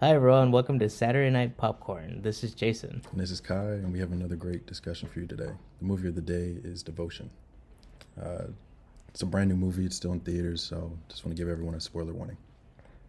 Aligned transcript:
Hi, 0.00 0.14
everyone. 0.14 0.52
Welcome 0.52 0.78
to 0.78 0.88
Saturday 0.88 1.28
Night 1.28 1.56
Popcorn. 1.56 2.22
This 2.22 2.44
is 2.44 2.54
Jason. 2.54 3.02
And 3.10 3.20
this 3.20 3.32
is 3.32 3.40
Kye, 3.40 3.54
and 3.54 3.92
we 3.92 3.98
have 3.98 4.12
another 4.12 4.36
great 4.36 4.64
discussion 4.64 5.08
for 5.08 5.18
you 5.18 5.26
today. 5.26 5.50
The 5.80 5.84
movie 5.84 6.06
of 6.06 6.14
the 6.14 6.20
day 6.20 6.54
is 6.62 6.84
Devotion. 6.84 7.28
Uh, 8.16 8.44
it's 9.08 9.22
a 9.22 9.26
brand 9.26 9.48
new 9.48 9.56
movie. 9.56 9.84
It's 9.84 9.96
still 9.96 10.12
in 10.12 10.20
theaters, 10.20 10.62
so 10.62 10.92
just 11.08 11.24
want 11.24 11.36
to 11.36 11.42
give 11.42 11.50
everyone 11.50 11.74
a 11.74 11.80
spoiler 11.80 12.12
warning. 12.12 12.36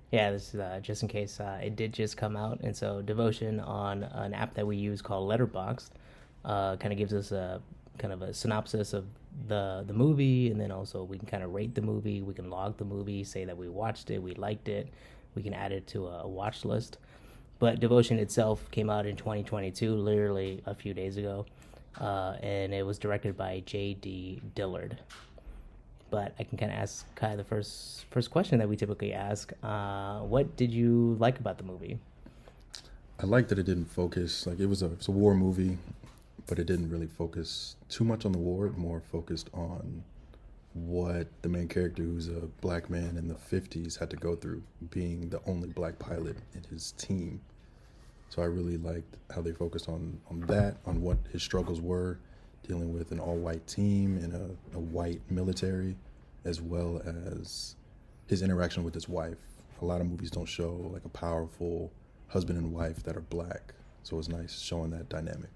Yeah, 0.09 0.31
this 0.31 0.55
is 0.55 0.59
uh, 0.59 0.79
just 0.81 1.03
in 1.03 1.09
case 1.09 1.39
uh, 1.39 1.59
it 1.63 1.75
did 1.75 1.93
just 1.93 2.17
come 2.17 2.35
out. 2.35 2.59
And 2.61 2.75
so, 2.75 3.03
Devotion 3.03 3.59
on 3.59 4.01
an 4.05 4.33
app 4.33 4.55
that 4.55 4.65
we 4.65 4.75
use 4.75 4.99
called 4.99 5.29
Letterboxd 5.29 5.91
uh, 6.43 6.75
kind 6.77 6.91
of 6.91 6.97
gives 6.97 7.13
us 7.13 7.31
a 7.31 7.61
kind 7.99 8.13
of 8.13 8.23
a 8.23 8.33
synopsis 8.33 8.93
of 8.93 9.05
the 9.47 9.83
the 9.85 9.93
movie, 9.93 10.49
and 10.49 10.59
then 10.59 10.71
also 10.71 11.03
we 11.03 11.19
can 11.19 11.27
kind 11.27 11.43
of 11.43 11.53
rate 11.53 11.75
the 11.75 11.83
movie. 11.83 12.23
We 12.23 12.33
can 12.33 12.49
log 12.49 12.77
the 12.77 12.85
movie, 12.85 13.23
say 13.23 13.45
that 13.45 13.55
we 13.55 13.69
watched 13.69 14.09
it, 14.09 14.17
we 14.17 14.33
liked 14.33 14.69
it. 14.69 14.91
We 15.39 15.43
can 15.43 15.53
add 15.53 15.71
it 15.71 15.87
to 15.87 16.05
a, 16.05 16.27
watch 16.27 16.65
list. 16.65 16.97
But 17.59 17.79
Devotion 17.79 18.19
itself 18.19 18.69
came 18.71 18.89
out 18.89 19.05
in 19.05 19.15
2022, 19.15 19.95
literally 19.95 20.61
a 20.65 20.75
few 20.75 20.93
days 20.93 21.15
ago, 21.15 21.45
uh, 21.97 22.35
and 22.43 22.73
it 22.73 22.85
was 22.85 22.99
directed 22.99 23.37
by 23.37 23.63
J.D. 23.65 24.41
Dillard. 24.53 24.99
But 26.09 26.33
I 26.37 26.43
can 26.43 26.57
kind 26.57 26.73
of 26.73 26.77
ask 26.77 27.05
Kye 27.15 27.37
the 27.37 27.45
first 27.45 28.03
first 28.11 28.31
question 28.31 28.59
that 28.59 28.67
we 28.67 28.75
typically 28.75 29.13
ask: 29.13 29.53
uh, 29.63 30.19
What 30.19 30.57
did 30.57 30.73
you 30.73 31.15
like 31.21 31.39
about 31.39 31.57
the 31.57 31.63
movie? 31.63 31.99
I 33.17 33.25
like 33.25 33.47
that 33.47 33.59
it 33.59 33.65
didn't 33.65 33.85
focus 33.85 34.45
like 34.45 34.59
it 34.59 34.65
was 34.65 34.81
a 34.81 34.87
it's 34.87 35.07
a 35.07 35.11
war 35.11 35.35
movie, 35.35 35.77
but 36.47 36.59
it 36.59 36.65
didn't 36.65 36.89
really 36.89 37.07
focus 37.07 37.77
too 37.87 38.03
much 38.03 38.25
on 38.25 38.33
the 38.33 38.39
war. 38.39 38.73
More 38.75 38.99
focused 38.99 39.49
on 39.53 40.03
what 40.73 41.27
the 41.41 41.49
main 41.49 41.67
character, 41.67 42.03
who's 42.03 42.27
a 42.27 42.47
black 42.61 42.89
man 42.89 43.17
in 43.17 43.27
the 43.27 43.35
'50s, 43.35 43.97
had 43.97 44.09
to 44.11 44.15
go 44.15 44.35
through, 44.35 44.61
being 44.89 45.29
the 45.29 45.41
only 45.45 45.69
black 45.69 45.99
pilot 45.99 46.37
in 46.53 46.63
his 46.69 46.91
team. 46.93 47.41
So 48.29 48.41
I 48.41 48.45
really 48.45 48.77
liked 48.77 49.15
how 49.33 49.41
they 49.41 49.51
focused 49.51 49.89
on 49.89 50.19
on 50.29 50.41
that, 50.41 50.77
on 50.85 51.01
what 51.01 51.17
his 51.31 51.41
struggles 51.41 51.81
were, 51.81 52.19
dealing 52.67 52.93
with 52.93 53.11
an 53.11 53.19
all-white 53.19 53.65
team 53.67 54.17
and 54.17 54.33
a, 54.33 54.77
a 54.77 54.79
white 54.79 55.21
military, 55.29 55.95
as 56.45 56.61
well 56.61 57.01
as 57.05 57.75
his 58.27 58.41
interaction 58.43 58.83
with 58.83 58.93
his 58.93 59.09
wife. 59.09 59.37
A 59.81 59.85
lot 59.85 60.01
of 60.01 60.07
movies 60.07 60.29
don't 60.29 60.45
show 60.45 60.89
like 60.93 61.05
a 61.05 61.09
powerful 61.09 61.91
husband 62.27 62.59
and 62.59 62.71
wife 62.71 63.01
that 63.03 63.17
are 63.17 63.21
black, 63.21 63.73
so 64.03 64.15
it 64.15 64.17
was 64.17 64.29
nice 64.29 64.59
showing 64.59 64.91
that 64.91 65.09
dynamic. 65.09 65.49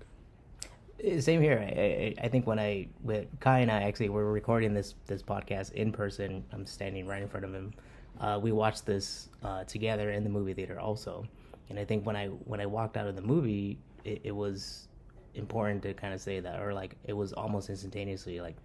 Same 1.19 1.41
here. 1.41 1.59
I, 1.59 1.81
I, 1.81 2.25
I 2.25 2.27
think 2.29 2.47
when 2.47 2.59
I 2.59 2.87
with 3.01 3.27
Kye 3.41 3.59
and 3.59 3.69
I 3.69 3.83
actually 3.83 4.07
were 4.07 4.31
recording 4.31 4.73
this 4.73 4.95
this 5.05 5.21
podcast 5.21 5.73
in 5.73 5.91
person. 5.91 6.45
I'm 6.53 6.65
standing 6.65 7.07
right 7.07 7.21
in 7.21 7.27
front 7.27 7.45
of 7.45 7.53
him. 7.53 7.73
Uh, 8.21 8.39
we 8.41 8.53
watched 8.53 8.85
this 8.85 9.27
uh, 9.43 9.65
together 9.65 10.11
in 10.11 10.23
the 10.23 10.29
movie 10.29 10.53
theater 10.53 10.79
also, 10.79 11.25
and 11.69 11.77
I 11.77 11.83
think 11.83 12.05
when 12.05 12.15
I 12.15 12.27
when 12.27 12.61
I 12.61 12.65
walked 12.65 12.95
out 12.95 13.07
of 13.07 13.17
the 13.17 13.21
movie, 13.21 13.79
it, 14.05 14.21
it 14.23 14.31
was 14.31 14.87
important 15.35 15.81
to 15.83 15.93
kind 15.93 16.13
of 16.13 16.21
say 16.21 16.39
that, 16.39 16.61
or 16.61 16.73
like 16.73 16.95
it 17.03 17.13
was 17.13 17.33
almost 17.33 17.69
instantaneously 17.69 18.39
like 18.39 18.55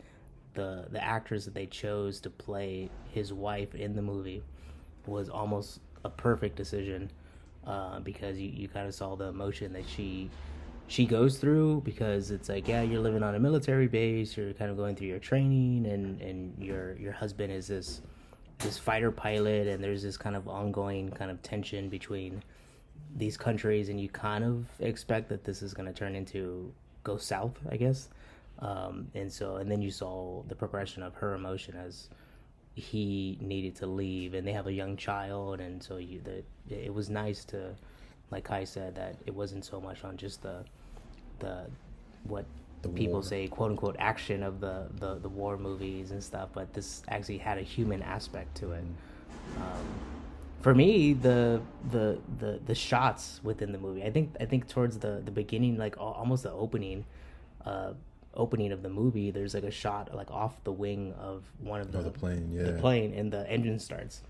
the 0.55 0.87
the 0.91 1.03
actors 1.03 1.45
that 1.45 1.55
they 1.55 1.67
chose 1.67 2.21
to 2.21 2.31
play 2.31 2.89
his 3.11 3.33
wife 3.33 3.75
in 3.75 3.97
the 3.97 4.03
movie 4.03 4.45
was 5.07 5.29
almost 5.29 5.81
a 6.05 6.11
perfect 6.11 6.55
decision 6.55 7.11
uh, 7.67 7.99
because 7.99 8.39
you, 8.39 8.49
you 8.49 8.69
kind 8.69 8.87
of 8.87 8.95
saw 8.95 9.17
the 9.17 9.25
emotion 9.25 9.73
that 9.73 9.89
she 9.89 10.31
she 10.89 11.05
goes 11.05 11.37
through 11.39 11.83
because 11.85 12.31
it's 12.31 12.49
like 12.49 12.67
yeah 12.67 12.83
you're 12.83 13.01
living 13.01 13.23
on 13.23 13.35
a 13.35 13.39
military 13.39 13.87
base 13.87 14.37
you're 14.37 14.55
kind 14.55 14.71
of 14.71 14.77
going 14.77 14.97
through 14.97 15.07
your 15.07 15.19
training 15.19 15.87
and 15.87 16.21
and 16.21 16.55
your 16.59 16.97
your 16.97 17.13
husband 17.13 17.53
is 17.53 17.69
this 17.69 18.01
this 18.59 18.77
fighter 18.77 19.13
pilot 19.13 19.69
and 19.69 19.85
there's 19.85 20.03
this 20.03 20.17
kind 20.17 20.35
of 20.35 20.49
ongoing 20.49 21.11
kind 21.11 21.31
of 21.31 21.41
tension 21.43 21.89
between 21.89 22.43
these 23.17 23.37
countries 23.37 23.89
and 23.91 24.01
you 24.01 24.09
kind 24.09 24.43
of 24.43 24.67
expect 24.81 25.29
that 25.29 25.45
this 25.45 25.63
is 25.63 25.73
going 25.75 25.87
to 25.87 25.93
turn 25.93 26.17
into 26.17 26.73
go 27.05 27.17
south 27.17 27.57
i 27.71 27.77
guess. 27.77 28.09
Um, 28.61 29.07
and 29.15 29.33
so 29.33 29.57
and 29.57 29.71
then 29.71 29.81
you 29.81 29.93
saw 29.93 30.43
the 30.49 30.57
progression 30.57 31.05
of 31.05 31.15
her 31.15 31.35
emotion 31.35 31.77
as 31.77 32.09
he 32.75 33.39
needed 33.41 33.77
to 33.77 33.87
leave 33.87 34.35
and 34.35 34.45
they 34.45 34.53
have 34.53 34.67
a 34.67 34.73
young 34.73 34.97
child 34.97 35.61
and 35.61 35.81
so 35.81 35.99
you 35.99 36.21
that 36.25 36.45
it 36.69 36.93
was 36.93 37.09
nice 37.09 37.45
to 37.47 37.77
like 38.31 38.51
I 38.51 38.65
said 38.65 38.95
that 38.97 39.17
it 39.27 39.35
wasn't 39.35 39.65
so 39.65 39.81
much 39.81 40.05
on 40.05 40.17
just 40.17 40.43
the 40.43 40.65
the 41.41 41.67
what 42.25 42.45
The 42.83 42.89
people 42.89 43.15
war. 43.15 43.23
say 43.23 43.49
quote 43.49 43.71
unquote 43.71 43.97
action 43.99 44.43
of 44.43 44.61
the, 44.61 44.87
the 44.99 45.17
the 45.17 45.29
war 45.29 45.57
movies 45.57 46.11
and 46.11 46.23
stuff 46.23 46.49
but 46.53 46.73
this 46.75 47.03
actually 47.09 47.39
had 47.39 47.59
a 47.59 47.63
human 47.63 48.03
aspect 48.03 48.55
to 48.57 48.73
it 48.73 48.85
um, 49.57 49.85
for 50.61 50.75
me 50.75 51.13
the, 51.15 51.61
the 51.91 52.19
the 52.39 52.61
the 52.67 52.75
shots 52.75 53.41
within 53.43 53.73
the 53.73 53.79
movie 53.79 54.03
i 54.05 54.11
think 54.11 54.31
i 54.41 54.45
think 54.45 54.69
towards 54.69 54.99
the 54.99 55.23
the 55.25 55.31
beginning 55.31 55.77
like 55.79 55.97
almost 55.99 56.43
the 56.43 56.53
opening 56.53 57.05
uh 57.65 57.93
opening 58.35 58.71
of 58.73 58.83
the 58.83 58.89
movie 58.89 59.31
there's 59.33 59.55
like 59.55 59.65
a 59.65 59.71
shot 59.71 60.15
like 60.15 60.31
off 60.31 60.63
the 60.65 60.71
wing 60.73 61.13
of 61.19 61.43
one 61.61 61.81
of 61.81 61.91
the, 61.93 61.99
Oh, 61.99 62.03
the 62.03 62.11
plane, 62.11 62.57
the 62.57 62.73
yeah. 62.75 62.81
plane 62.81 63.13
and 63.15 63.33
the 63.33 63.49
engine 63.51 63.79
starts 63.81 64.23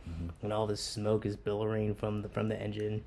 and 0.42 0.52
all 0.52 0.66
this 0.66 0.80
smoke 0.80 1.26
is 1.26 1.36
billowing 1.36 1.94
from 1.94 2.22
the 2.22 2.28
from 2.28 2.48
the 2.48 2.58
engine 2.60 3.02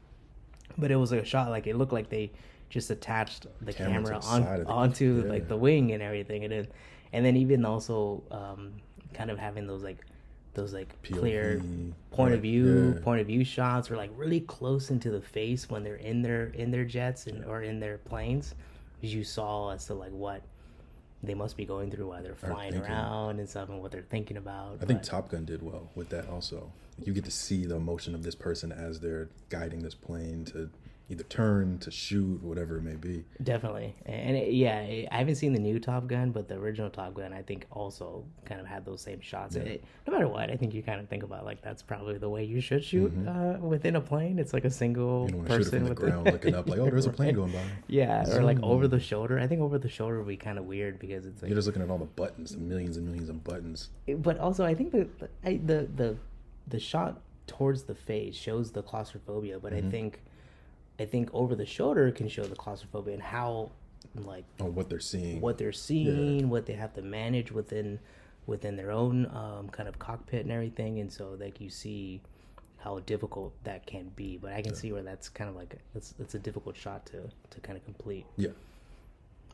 but 0.77 0.91
it 0.91 0.97
was 0.97 1.11
like 1.11 1.21
a 1.21 1.25
shot 1.25 1.49
like 1.49 1.65
it 1.65 1.75
looked 1.75 1.93
like 1.93 2.09
they 2.09 2.29
just 2.71 2.89
attached 2.89 3.45
the 3.61 3.73
Camera 3.73 4.19
camera 4.19 4.19
on 4.23 4.65
onto 4.65 5.23
yeah. 5.23 5.29
like 5.29 5.47
the 5.47 5.57
wing 5.57 5.91
and 5.91 6.01
everything 6.01 6.45
and 6.45 6.53
then 6.53 6.67
and 7.13 7.25
then 7.25 7.35
even 7.35 7.65
also 7.65 8.23
um 8.31 8.71
kind 9.13 9.29
of 9.29 9.37
having 9.37 9.67
those 9.67 9.83
like 9.83 10.05
those 10.53 10.73
like 10.73 11.01
clear 11.03 11.61
POV, 11.61 11.93
point 12.11 12.33
of 12.33 12.41
view 12.41 12.93
yeah. 12.95 13.03
point 13.03 13.21
of 13.21 13.27
view 13.27 13.43
shots 13.43 13.91
or 13.91 13.97
like 13.97 14.09
really 14.15 14.39
close 14.39 14.89
into 14.89 15.11
the 15.11 15.21
face 15.21 15.69
when 15.69 15.83
they're 15.83 15.95
in 15.95 16.21
their 16.21 16.45
in 16.47 16.71
their 16.71 16.85
jets 16.85 17.27
and 17.27 17.43
or 17.45 17.61
in 17.61 17.79
their 17.79 17.97
planes 17.99 18.55
because 18.95 19.13
you 19.13 19.23
saw 19.23 19.71
as 19.71 19.85
to 19.85 19.93
like 19.93 20.11
what 20.11 20.41
they 21.23 21.33
must 21.33 21.55
be 21.55 21.65
going 21.65 21.91
through 21.91 22.07
while 22.07 22.23
they're 22.23 22.35
flying 22.35 22.75
around 22.75 23.39
and 23.39 23.47
stuff 23.47 23.69
and 23.69 23.81
what 23.81 23.91
they're 23.91 24.01
thinking 24.09 24.37
about 24.37 24.77
I 24.81 24.85
think 24.85 25.03
Top 25.03 25.29
Gun 25.29 25.45
did 25.45 25.61
well 25.61 25.89
with 25.93 26.09
that 26.09 26.27
also. 26.29 26.71
You 27.03 27.13
get 27.13 27.25
to 27.25 27.31
see 27.31 27.65
the 27.65 27.75
emotion 27.75 28.15
of 28.15 28.23
this 28.23 28.35
person 28.35 28.71
as 28.71 28.99
they're 28.99 29.29
guiding 29.49 29.81
this 29.81 29.93
plane 29.93 30.45
to 30.45 30.69
either 31.09 31.23
turn, 31.23 31.77
to 31.79 31.91
shoot, 31.91 32.41
whatever 32.41 32.77
it 32.77 32.83
may 32.83 32.95
be. 32.95 33.25
Definitely, 33.43 33.93
and 34.05 34.37
it, 34.37 34.53
yeah, 34.53 34.79
it- 34.81 35.09
I 35.11 35.17
haven't 35.17 35.35
seen 35.35 35.51
the 35.51 35.59
new 35.59 35.77
Top 35.79 36.07
Gun, 36.07 36.31
but 36.31 36.47
the 36.47 36.55
original 36.55 36.89
Top 36.89 37.13
Gun, 37.15 37.33
I 37.33 37.41
think, 37.41 37.65
also 37.71 38.23
kind 38.45 38.61
of 38.61 38.67
had 38.67 38.85
those 38.85 39.01
same 39.01 39.19
shots. 39.19 39.55
It, 39.55 39.83
no 40.07 40.13
matter 40.13 40.27
what, 40.27 40.49
I 40.49 40.55
think 40.55 40.73
you 40.73 40.81
kind 40.83 40.99
of 41.01 41.09
think 41.09 41.23
about 41.23 41.43
like 41.43 41.61
that's 41.61 41.81
probably 41.83 42.17
the 42.17 42.29
way 42.29 42.43
you 42.45 42.61
should 42.61 42.83
shoot 42.83 43.11
uh, 43.27 43.57
within 43.59 43.95
a 43.97 44.01
plane. 44.01 44.39
It's 44.39 44.53
like 44.53 44.65
a 44.65 44.69
single 44.69 45.25
Mm-hmm. 45.25 45.25
You 45.25 45.31
don't 45.31 45.37
want 45.39 45.49
shoot 45.49 45.55
it 45.55 45.63
person 45.71 45.79
from 45.79 45.87
the 45.89 45.95
ground 45.95 46.25
looking 46.31 46.55
up 46.55 46.69
like, 46.69 46.79
oh, 46.79 46.85
there's 46.89 47.05
a 47.05 47.11
plane 47.11 47.35
going 47.41 47.51
by. 47.51 47.61
Yeah, 47.87 48.29
or 48.29 48.43
like 48.43 48.61
over 48.63 48.87
the 48.87 48.99
shoulder. 48.99 49.37
I 49.39 49.47
think 49.47 49.61
over 49.61 49.77
the 49.77 49.89
shoulder 49.89 50.17
would 50.19 50.27
be 50.27 50.37
kind 50.37 50.57
of 50.57 50.65
weird 50.65 50.97
because 50.99 51.25
it's 51.25 51.41
like 51.41 51.49
You're 51.49 51.57
just 51.57 51.67
looking 51.67 51.81
at 51.81 51.89
all 51.89 51.97
the 51.97 52.05
buttons, 52.05 52.51
the 52.51 52.57
millions 52.59 52.95
and 52.97 53.05
millions 53.05 53.29
of 53.29 53.43
buttons. 53.43 53.89
but 54.07 54.37
also 54.39 54.63
I 54.65 54.73
think 54.75 54.91
the 54.91 55.07
I, 55.43 55.59
the 55.63 55.87
the 55.95 56.17
the 56.67 56.79
shot 56.79 57.19
towards 57.47 57.83
the 57.83 57.95
face 57.95 58.33
shows 58.35 58.71
the 58.71 58.81
claustrophobia, 58.81 59.59
but 59.59 59.73
Mm-hmm. 59.73 59.87
I 59.87 59.91
think 59.91 60.21
I 61.01 61.05
think 61.05 61.29
over 61.33 61.55
the 61.55 61.65
shoulder 61.65 62.11
can 62.11 62.27
show 62.29 62.43
the 62.43 62.55
claustrophobia 62.55 63.13
and 63.15 63.23
how 63.23 63.71
like 64.15 64.45
Oh, 64.59 64.65
what 64.65 64.89
they're 64.89 64.99
seeing. 64.99 65.41
what 65.41 65.57
they're 65.57 65.71
seeing, 65.71 66.49
what 66.49 66.65
they 66.65 66.73
have 66.73 66.93
to 66.95 67.01
manage 67.01 67.51
within 67.51 67.99
within 68.47 68.75
their 68.75 68.91
own 68.91 69.25
um, 69.27 69.69
kind 69.69 69.87
of 69.87 69.99
cockpit 69.99 70.41
and 70.43 70.51
everything, 70.51 70.99
and 70.99 71.11
so 71.11 71.35
like 71.39 71.61
you 71.61 71.69
see 71.69 72.21
how 72.77 72.99
difficult 72.99 73.53
that 73.63 73.85
can 73.85 74.09
be. 74.15 74.37
But 74.37 74.53
I 74.53 74.61
can 74.61 74.73
see 74.75 74.91
where 74.91 75.03
that's 75.03 75.29
kind 75.29 75.49
of 75.49 75.55
like 75.55 75.75
it's 75.95 76.13
it's 76.19 76.35
a 76.35 76.39
difficult 76.39 76.75
shot 76.75 77.05
to 77.07 77.19
to 77.53 77.59
kind 77.61 77.77
of 77.77 77.85
complete. 77.85 78.25
Yeah. 78.37 78.49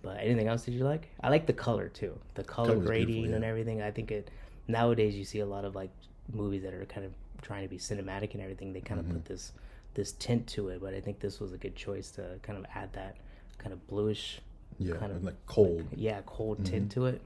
But 0.01 0.17
anything 0.21 0.47
else 0.47 0.63
did 0.65 0.73
you 0.75 0.83
like? 0.85 1.09
I 1.21 1.29
like 1.29 1.45
the 1.47 1.53
color 1.53 1.89
too. 1.89 2.17
The 2.35 2.43
color 2.43 2.69
Color's 2.73 2.87
grading 2.87 3.07
beautiful, 3.15 3.35
and 3.35 3.43
everything. 3.45 3.81
I 3.81 3.91
think 3.91 4.11
it 4.11 4.29
nowadays 4.67 5.15
you 5.15 5.25
see 5.25 5.39
a 5.39 5.45
lot 5.45 5.65
of 5.65 5.75
like 5.75 5.91
movies 6.31 6.63
that 6.63 6.73
are 6.73 6.85
kind 6.85 7.05
of 7.05 7.13
trying 7.41 7.63
to 7.63 7.69
be 7.69 7.77
cinematic 7.77 8.33
and 8.33 8.41
everything. 8.41 8.73
They 8.73 8.81
kind 8.81 8.99
Mm-hmm. 9.01 9.09
of 9.17 9.23
put 9.23 9.25
this 9.25 9.51
this 9.93 10.11
tint 10.13 10.47
to 10.47 10.69
it, 10.69 10.81
but 10.81 10.93
I 10.93 10.99
think 11.01 11.19
this 11.19 11.39
was 11.39 11.53
a 11.53 11.57
good 11.57 11.75
choice 11.75 12.11
to 12.11 12.39
kind 12.43 12.57
of 12.57 12.65
add 12.75 12.93
that 12.93 13.15
kind 13.57 13.73
of 13.73 13.85
bluish, 13.87 14.39
Yeah, 14.77 14.95
kind 14.95 15.11
of 15.11 15.23
like 15.23 15.35
cold. 15.47 15.85
yeah, 15.95 16.21
cold 16.25 16.57
Mm-hmm. 16.59 16.71
tint 16.71 16.91
to 16.91 17.05
it. 17.07 17.21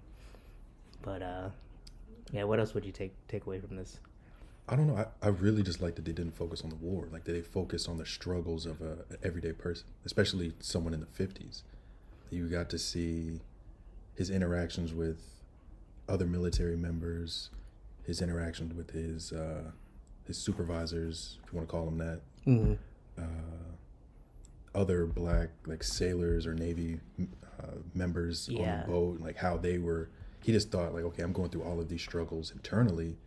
But 1.01 1.21
uh, 1.21 1.49
yeah, 2.31 2.43
what 2.45 2.59
else 2.59 2.73
would 2.73 2.85
you 2.85 2.91
take 2.91 3.11
take 3.27 3.45
away 3.45 3.59
from 3.59 3.75
this? 3.75 3.99
I 4.69 4.75
don't 4.77 4.87
know. 4.87 4.95
I, 4.95 5.07
I 5.25 5.29
really 5.29 5.63
just 5.63 5.81
like 5.81 5.95
that 5.95 6.05
they 6.05 6.13
didn't 6.13 6.35
focus 6.35 6.61
on 6.61 6.69
the 6.69 6.75
war. 6.77 7.07
Like 7.11 7.25
they 7.25 7.41
focused 7.41 7.89
on 7.89 7.97
the 7.97 8.05
struggles 8.05 8.65
of 8.65 8.79
a, 8.81 8.91
an 9.09 9.17
everyday 9.23 9.51
person, 9.51 9.87
especially 10.05 10.53
someone 10.59 10.93
in 10.93 10.99
the 11.01 11.05
fifties. 11.07 11.63
You 12.29 12.47
got 12.47 12.69
to 12.69 12.79
see 12.79 13.41
his 14.15 14.29
interactions 14.29 14.93
with 14.93 15.19
other 16.07 16.25
military 16.25 16.77
members, 16.77 17.49
his 18.05 18.21
interactions 18.21 18.73
with 18.73 18.91
his 18.91 19.33
uh, 19.33 19.71
his 20.25 20.37
supervisors, 20.37 21.39
if 21.45 21.51
you 21.51 21.57
want 21.57 21.67
to 21.69 21.71
call 21.71 21.85
them 21.85 21.97
that, 21.99 22.21
Mm-hmm. 22.47 22.73
uh, 23.21 23.75
other 24.73 25.05
black 25.05 25.49
like 25.65 25.83
sailors 25.83 26.47
or 26.47 26.53
navy 26.53 26.99
uh, 27.19 27.77
members 27.93 28.47
Yeah. 28.49 28.61
on 28.61 28.79
the 28.79 28.87
boat, 28.87 29.19
like 29.19 29.37
how 29.37 29.57
they 29.57 29.77
were. 29.77 30.09
He 30.43 30.51
just 30.51 30.71
thought 30.71 30.93
like, 30.93 31.03
okay, 31.03 31.23
I'm 31.23 31.33
going 31.33 31.49
through 31.49 31.63
all 31.63 31.79
of 31.79 31.87
these 31.89 32.01
struggles 32.01 32.51
internally, 32.51 33.17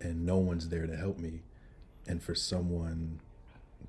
and 0.00 0.24
no 0.24 0.38
one's 0.38 0.68
there 0.68 0.86
to 0.86 0.96
help 0.96 1.18
me. 1.18 1.42
And 2.06 2.22
for 2.22 2.34
someone 2.34 3.20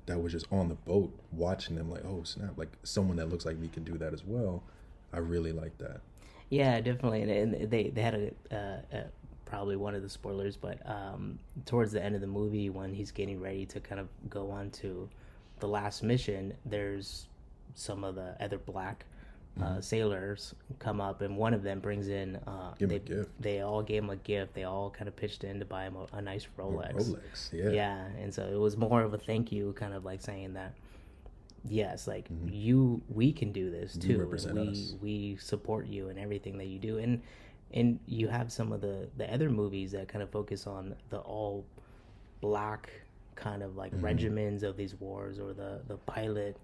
that 0.06 0.20
was 0.22 0.32
just 0.32 0.46
on 0.52 0.68
the 0.68 0.74
boat 0.74 1.12
watching 1.32 1.76
them 1.76 1.90
like 1.90 2.02
oh 2.04 2.22
snap 2.24 2.56
like 2.56 2.70
someone 2.82 3.16
that 3.16 3.28
looks 3.28 3.44
like 3.44 3.58
me 3.58 3.68
can 3.68 3.84
do 3.84 3.98
that 3.98 4.12
as 4.14 4.24
well 4.24 4.62
i 5.12 5.18
really 5.18 5.52
like 5.52 5.76
that 5.78 6.00
Yeah, 6.48 6.80
definitely, 6.80 7.22
and, 7.22 7.70
they 7.70 7.90
they 7.90 8.00
had 8.00 8.14
a, 8.14 8.54
uh, 8.54 8.96
uh, 8.96 9.02
probably 9.48 9.76
one 9.76 9.94
of 9.94 10.02
the 10.02 10.08
spoilers, 10.08 10.56
but 10.56 10.78
um, 10.84 11.38
towards 11.64 11.90
the 11.92 12.04
end 12.04 12.14
of 12.14 12.20
the 12.20 12.26
movie, 12.26 12.68
when 12.70 12.92
he's 12.92 13.10
getting 13.10 13.40
ready 13.40 13.64
to 13.66 13.80
kind 13.80 14.00
of 14.00 14.08
go 14.28 14.50
on 14.50 14.70
to 14.70 15.08
the 15.60 15.66
last 15.66 16.02
mission, 16.02 16.52
there's 16.66 17.26
some 17.74 18.04
of 18.04 18.14
the 18.14 18.36
other 18.40 18.58
black 18.58 19.04
uh, 19.62 19.80
sailors 19.80 20.54
come 20.78 21.00
up, 21.00 21.22
and 21.22 21.36
one 21.36 21.54
of 21.54 21.62
them 21.62 21.80
brings 21.80 22.08
in. 22.08 22.36
Uh, 22.46 22.74
they, 22.78 22.96
a 22.96 22.98
gift. 22.98 23.30
They 23.40 23.60
all 23.62 23.82
gave 23.82 24.04
him 24.04 24.10
a 24.10 24.16
gift. 24.16 24.54
They 24.54 24.64
all 24.64 24.90
kind 24.90 25.08
of 25.08 25.16
pitched 25.16 25.42
in 25.44 25.58
to 25.60 25.64
buy 25.64 25.84
him 25.84 25.96
a, 25.96 26.16
a 26.18 26.22
nice 26.22 26.46
Rolex. 26.58 26.94
rolex 26.94 27.52
yeah 27.52 27.70
Yeah, 27.70 28.04
and 28.20 28.32
so 28.32 28.42
it 28.46 28.58
was 28.58 28.76
more 28.76 29.02
of 29.02 29.14
a 29.14 29.18
thank 29.18 29.50
you, 29.50 29.72
kind 29.72 29.94
of 29.94 30.04
like 30.04 30.20
saying 30.20 30.52
that, 30.54 30.74
yes, 31.68 32.06
like 32.06 32.28
Mhm. 32.28 32.50
you, 32.52 33.00
we 33.08 33.32
can 33.32 33.50
do 33.50 33.70
this 33.70 33.96
too. 33.96 34.10
and 34.12 34.20
represent 34.20 34.54
we 34.56 34.68
us. 34.68 34.94
we 35.02 35.36
support 35.40 35.86
you 35.86 36.08
in 36.10 36.18
everything 36.18 36.58
that 36.58 36.66
you 36.66 36.78
do, 36.78 36.98
and 36.98 37.22
and 37.72 37.98
you 38.06 38.28
have 38.28 38.50
some 38.52 38.72
of 38.72 38.80
the 38.80 39.08
the 39.16 39.32
other 39.32 39.50
movies 39.50 39.92
that 39.92 40.08
kind 40.08 40.22
of 40.22 40.30
focus 40.30 40.66
on 40.66 40.94
the 41.10 41.18
all 41.18 41.64
black 42.40 42.90
kind 43.34 43.62
of 43.62 43.76
like 43.76 43.92
Mhm. 43.94 44.02
regiments 44.02 44.62
of 44.62 44.76
these 44.76 44.94
wars 45.00 45.38
or 45.38 45.52
the 45.52 45.80
the 45.86 45.96
pilot 45.98 46.56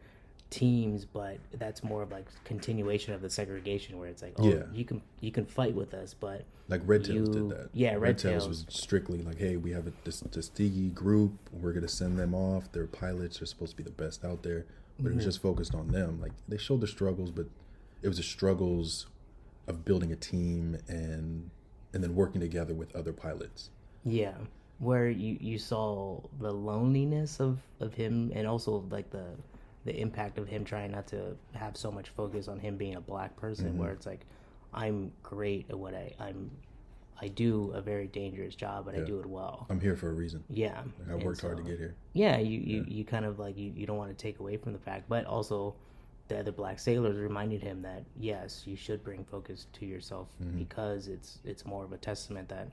teams 0.51 1.05
but 1.05 1.39
that's 1.59 1.83
more 1.83 2.03
of 2.03 2.13
like 2.13 2.27
continuation 2.45 3.13
of 3.13 3.21
the 3.23 3.31
segregation 3.31 3.99
where 3.99 4.09
it's 4.09 4.23
like 4.23 4.35
oh 4.39 4.49
Yeah. 4.49 4.65
you 4.73 4.85
can 4.85 5.03
you 5.21 5.33
can 5.33 5.47
fight 5.47 5.75
with 5.75 5.95
us 5.95 6.15
but 6.15 6.45
like 6.69 6.83
red 6.85 7.05
tails 7.05 7.29
You- 7.29 7.49
did 7.49 7.49
that 7.51 7.71
yeah, 7.73 7.95
Red 7.97 8.19
Tails. 8.19 8.47
was 8.47 8.65
strictly 8.69 9.21
like 9.23 9.39
hey 9.39 9.57
we 9.57 9.73
have 9.73 9.87
a 9.89 9.93
this 10.05 10.21
Tuskegee 10.31 10.91
group 10.91 11.33
we're 11.53 11.73
gonna 11.73 11.89
send 11.89 12.19
them 12.19 12.35
off 12.35 12.71
they're 12.73 12.87
pilots 12.87 13.39
they're 13.39 13.47
supposed 13.47 13.73
to 13.73 13.77
be 13.77 13.83
the 13.83 13.91
best 13.91 14.25
out 14.25 14.43
there 14.43 14.65
but 14.99 15.11
it 15.11 15.15
was 15.17 15.25
Mhm. 15.25 15.29
just 15.29 15.41
focused 15.43 15.75
on 15.75 15.89
them 15.89 16.21
like 16.21 16.33
they 16.49 16.57
showed 16.57 16.81
the 16.81 16.87
struggles 16.87 17.31
but 17.33 17.47
it 18.03 18.09
was 18.09 18.19
the 18.19 18.23
struggles 18.23 19.07
of 19.67 19.85
building 19.85 20.13
a 20.13 20.17
team 20.17 20.77
and 20.89 21.51
and 21.93 22.03
then 22.03 22.15
working 22.15 22.41
together 22.41 22.75
with 22.75 22.95
other 22.97 23.13
pilots 23.13 23.71
Yeah, 24.05 24.35
where 24.79 25.09
you 25.09 25.37
you 25.41 25.59
saw 25.59 26.21
the 26.41 26.53
loneliness 26.53 27.41
of 27.41 27.59
of 27.81 27.95
him, 27.95 28.31
and 28.35 28.47
also 28.47 28.85
like 28.91 29.11
the 29.11 29.27
the 29.85 29.99
impact 30.01 30.39
of 30.39 30.49
him 30.49 30.65
trying 30.65 30.91
not 30.93 31.07
to 31.09 31.37
have 31.55 31.77
so 31.77 31.91
much 31.91 32.09
focus 32.11 32.49
on 32.49 32.59
him 32.59 32.77
being 32.77 32.97
a 32.97 33.01
black 33.01 33.37
person. 33.37 33.75
Mhm. 33.75 33.77
Where 33.77 33.93
it's 33.93 34.07
like, 34.07 34.25
I'm 34.73 35.13
great 35.23 35.67
at 35.71 35.79
what 35.79 35.95
I 35.95 36.13
I'm, 36.19 36.51
I 37.21 37.29
do 37.29 37.71
a 37.75 37.81
very 37.81 38.07
dangerous 38.09 38.55
job, 38.57 38.87
but 38.87 38.95
I 38.97 39.01
do 39.01 39.21
it 39.21 39.27
well. 39.27 39.67
i'm 39.71 39.81
here 39.81 39.95
for 39.97 40.11
a 40.11 40.13
reason 40.13 40.43
Yeah, 40.51 40.83
like, 41.09 41.23
i 41.23 41.25
worked 41.25 41.41
hard 41.43 41.59
to 41.59 41.63
get 41.63 41.79
here 41.79 41.95
Yeah, 42.13 42.39
you 42.39 42.59
you, 42.59 42.79
Yeah. 42.81 42.89
you 42.97 43.05
kind 43.05 43.25
of 43.25 43.39
like 43.39 43.57
you, 43.57 43.73
you 43.77 43.87
don't 43.87 43.97
want 43.97 44.11
to 44.11 44.21
take 44.21 44.41
away 44.41 44.57
from 44.57 44.73
the 44.73 44.79
fact, 44.81 45.09
but 45.09 45.25
also 45.27 45.75
the 46.29 46.39
other 46.39 46.53
black 46.53 46.79
sailors 46.79 47.17
reminded 47.19 47.61
him 47.63 47.83
that 47.83 48.05
yes, 48.19 48.63
you 48.67 48.77
should 48.77 49.05
bring 49.05 49.25
focus 49.25 49.67
to 49.75 49.85
yourself 49.87 50.29
Mhm. 50.43 50.59
because 50.59 51.09
it's 51.09 51.39
it's 51.45 51.65
more 51.67 51.85
of 51.85 51.93
a 51.93 51.99
testament 51.99 52.49
that 52.49 52.69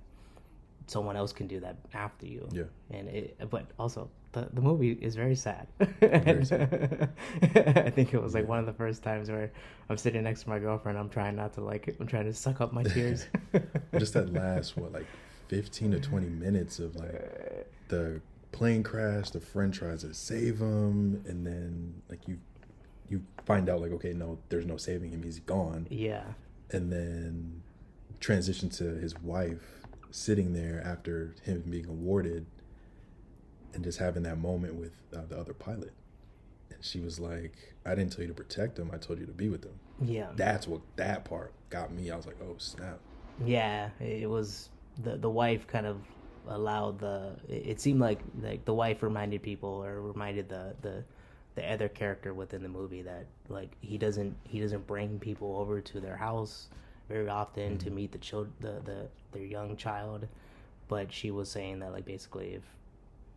someone 0.88 1.16
else 1.16 1.32
can 1.34 1.48
do 1.48 1.60
that 1.60 1.78
after 1.94 2.26
you. 2.26 2.48
yeah 2.52 2.64
And 2.90 3.08
it, 3.10 3.50
but 3.50 3.66
also 3.78 4.10
the 4.34 4.48
the 4.54 4.62
movie 4.62 4.94
is 4.94 5.16
very 5.16 5.36
sad. 5.36 5.68
Very 6.00 6.46
sad. 6.46 7.10
I 7.88 7.90
think 7.90 8.14
it 8.14 8.22
was 8.22 8.34
like 8.34 8.44
Yeah. 8.44 8.50
one 8.50 8.60
of 8.60 8.66
the 8.66 8.74
first 8.74 9.04
times 9.04 9.30
where 9.30 9.52
I'm 9.90 9.98
sitting 9.98 10.24
next 10.24 10.44
to 10.44 10.50
my 10.50 10.60
girlfriend. 10.60 10.98
I'm 10.98 11.10
trying 11.10 11.36
not 11.36 11.54
to 11.56 11.62
like. 11.62 11.94
I'm 12.00 12.08
trying 12.08 12.26
to 12.26 12.34
suck 12.34 12.62
up 12.62 12.72
my 12.74 12.84
tears. 12.84 13.28
just 14.00 14.14
that 14.14 14.32
last 14.34 14.78
what 14.78 14.92
like 14.94 15.06
15 15.50 15.92
to 15.92 16.00
20 16.00 16.28
minutes 16.30 16.80
of 16.80 16.96
like 16.96 17.68
the 17.90 18.22
plane 18.54 18.84
crash 18.84 19.30
the 19.32 19.40
friend 19.42 19.74
tries 19.74 20.02
to 20.02 20.14
save 20.14 20.60
him 20.60 21.22
and 21.28 21.46
then 21.46 22.02
like 22.10 22.26
you 22.28 22.38
you 23.12 23.22
find 23.46 23.70
out 23.70 23.82
like 23.82 23.92
okay 23.92 24.14
no 24.14 24.40
there's 24.50 24.66
no 24.66 24.78
saving 24.78 25.12
him 25.12 25.22
he's 25.24 25.40
gone 25.40 25.86
yeah. 25.90 26.24
and 26.72 26.92
then 26.92 27.62
transition 28.20 28.70
to 28.70 28.84
his 28.96 29.14
wife 29.22 29.82
sitting 30.12 30.54
there 30.54 30.82
after 30.86 31.36
him 31.44 31.62
being 31.70 31.86
awarded 31.88 32.46
and 33.74 33.84
just 33.84 34.00
having 34.00 34.24
that 34.24 34.38
moment 34.38 34.76
with 34.76 34.94
uh, 35.16 35.20
the 35.28 35.38
other 35.38 35.54
pilot 35.54 35.92
and 36.70 36.84
she 36.84 37.00
was 37.00 37.20
like 37.20 37.54
i 37.86 37.94
didn't 37.96 38.12
tell 38.12 38.22
you 38.22 38.28
to 38.28 38.34
protect 38.34 38.78
him 38.80 38.90
i 38.94 38.98
told 38.98 39.20
you 39.20 39.26
to 39.26 39.32
be 39.34 39.50
with 39.50 39.64
him 39.64 39.78
Yeah. 40.02 40.28
that's 40.36 40.68
what 40.68 40.82
that 40.96 41.26
part 41.26 41.52
got 41.70 41.92
me 41.92 42.12
i 42.12 42.16
was 42.16 42.26
like 42.26 42.38
oh 42.42 42.56
snap 42.58 43.00
Yeah, 43.46 43.90
it 44.00 44.30
was 44.30 44.70
the 45.04 45.18
the 45.18 45.30
wife 45.30 45.66
kind 45.68 45.86
of 45.88 45.98
allowed 46.48 47.00
the. 47.00 47.36
It 47.48 47.64
it 47.72 47.78
seemed 47.82 48.00
like 48.02 48.20
like 48.42 48.66
the 48.66 48.74
wife 48.74 49.02
reminded 49.02 49.42
people 49.42 49.84
or 49.84 50.02
reminded 50.02 50.50
the 50.50 50.76
the 50.82 51.04
the 51.56 51.72
other 51.72 51.90
character 51.90 52.34
within 52.34 52.64
the 52.64 52.70
movie 52.70 53.02
that 53.02 53.26
like 53.50 53.72
he 53.82 53.98
doesn't 53.98 54.36
he 54.48 54.60
doesn't 54.62 54.88
bring 54.88 55.20
people 55.20 55.58
over 55.58 55.82
to 55.82 56.00
their 56.00 56.16
house 56.16 56.70
very 57.10 57.28
often 57.28 57.78
to 57.78 57.90
Mhm. 57.90 57.94
meet 57.96 58.12
the 58.14 58.18
child 58.20 58.48
the, 58.62 58.80
the 58.86 59.08
their 59.34 59.44
young 59.46 59.76
child, 59.76 60.28
but 60.88 61.12
she 61.12 61.32
was 61.32 61.50
saying 61.50 61.80
that 61.80 61.92
like 61.92 62.06
basically 62.06 62.54
if 62.56 62.64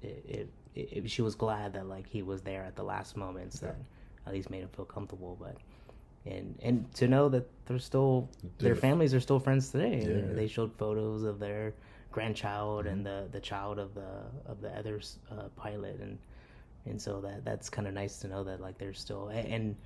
it, 0.02 0.48
it, 0.74 0.84
it 1.02 1.10
she 1.10 1.22
was 1.22 1.34
glad 1.34 1.72
that 1.74 1.86
like 1.88 2.06
he 2.06 2.22
was 2.22 2.42
there 2.42 2.62
at 2.62 2.76
the 2.76 2.82
last 2.84 3.16
moments 3.16 3.60
Yeah. 3.62 3.68
that 3.68 3.76
at 4.26 4.32
least 4.32 4.48
made 4.50 4.62
him 4.62 4.68
feel 4.70 4.84
comfortable, 4.84 5.36
but 5.40 5.56
and 6.26 6.56
and 6.62 6.92
to 6.94 7.08
know 7.08 7.28
that 7.28 7.46
they're 7.66 7.78
still 7.78 8.28
their 8.58 8.76
families 8.76 9.12
are 9.12 9.20
still 9.20 9.38
friends 9.40 9.70
today. 9.70 9.98
Yeah. 10.00 10.06
Mm-hmm. 10.08 10.36
They 10.36 10.46
showed 10.46 10.72
photos 10.74 11.22
of 11.24 11.38
their 11.40 11.74
grandchild 12.12 12.86
and 12.86 13.04
the 13.04 13.28
the 13.32 13.40
child 13.40 13.78
of 13.80 13.94
the 13.94 14.22
of 14.46 14.60
the 14.60 14.70
other 14.78 15.00
uh, 15.32 15.48
pilot, 15.56 15.98
and 16.00 16.18
and 16.86 17.00
so 17.00 17.20
that 17.20 17.44
that's 17.44 17.70
kind 17.70 17.86
of 17.88 17.94
nice 17.94 18.18
to 18.18 18.28
know 18.28 18.44
that 18.44 18.60
like 18.60 18.78
they're 18.78 18.92
still 18.94 19.28
and 19.28 19.76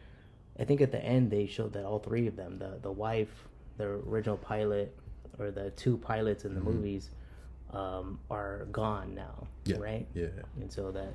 I 0.59 0.65
think 0.65 0.81
at 0.81 0.91
the 0.91 1.03
end 1.05 1.31
they 1.31 1.47
showed 1.47 1.73
that 1.75 1.85
all 1.85 1.99
three 2.01 2.27
of 2.27 2.37
them 2.37 2.59
the 2.59 2.79
the 2.83 2.91
wife, 2.93 3.49
the 3.77 3.85
original 3.85 4.37
pilot, 4.37 4.95
or 5.39 5.51
the 5.51 5.71
two 5.71 5.97
pilots 5.99 6.45
in 6.45 6.55
the 6.55 6.61
Mhm. 6.61 6.65
movies, 6.65 7.11
um, 7.73 8.19
are 8.31 8.65
gone 8.73 9.15
now, 9.15 9.47
Yeah. 9.65 9.77
right? 9.79 10.07
yeah 10.15 10.27
and 10.61 10.73
so 10.73 10.91
that 10.91 11.13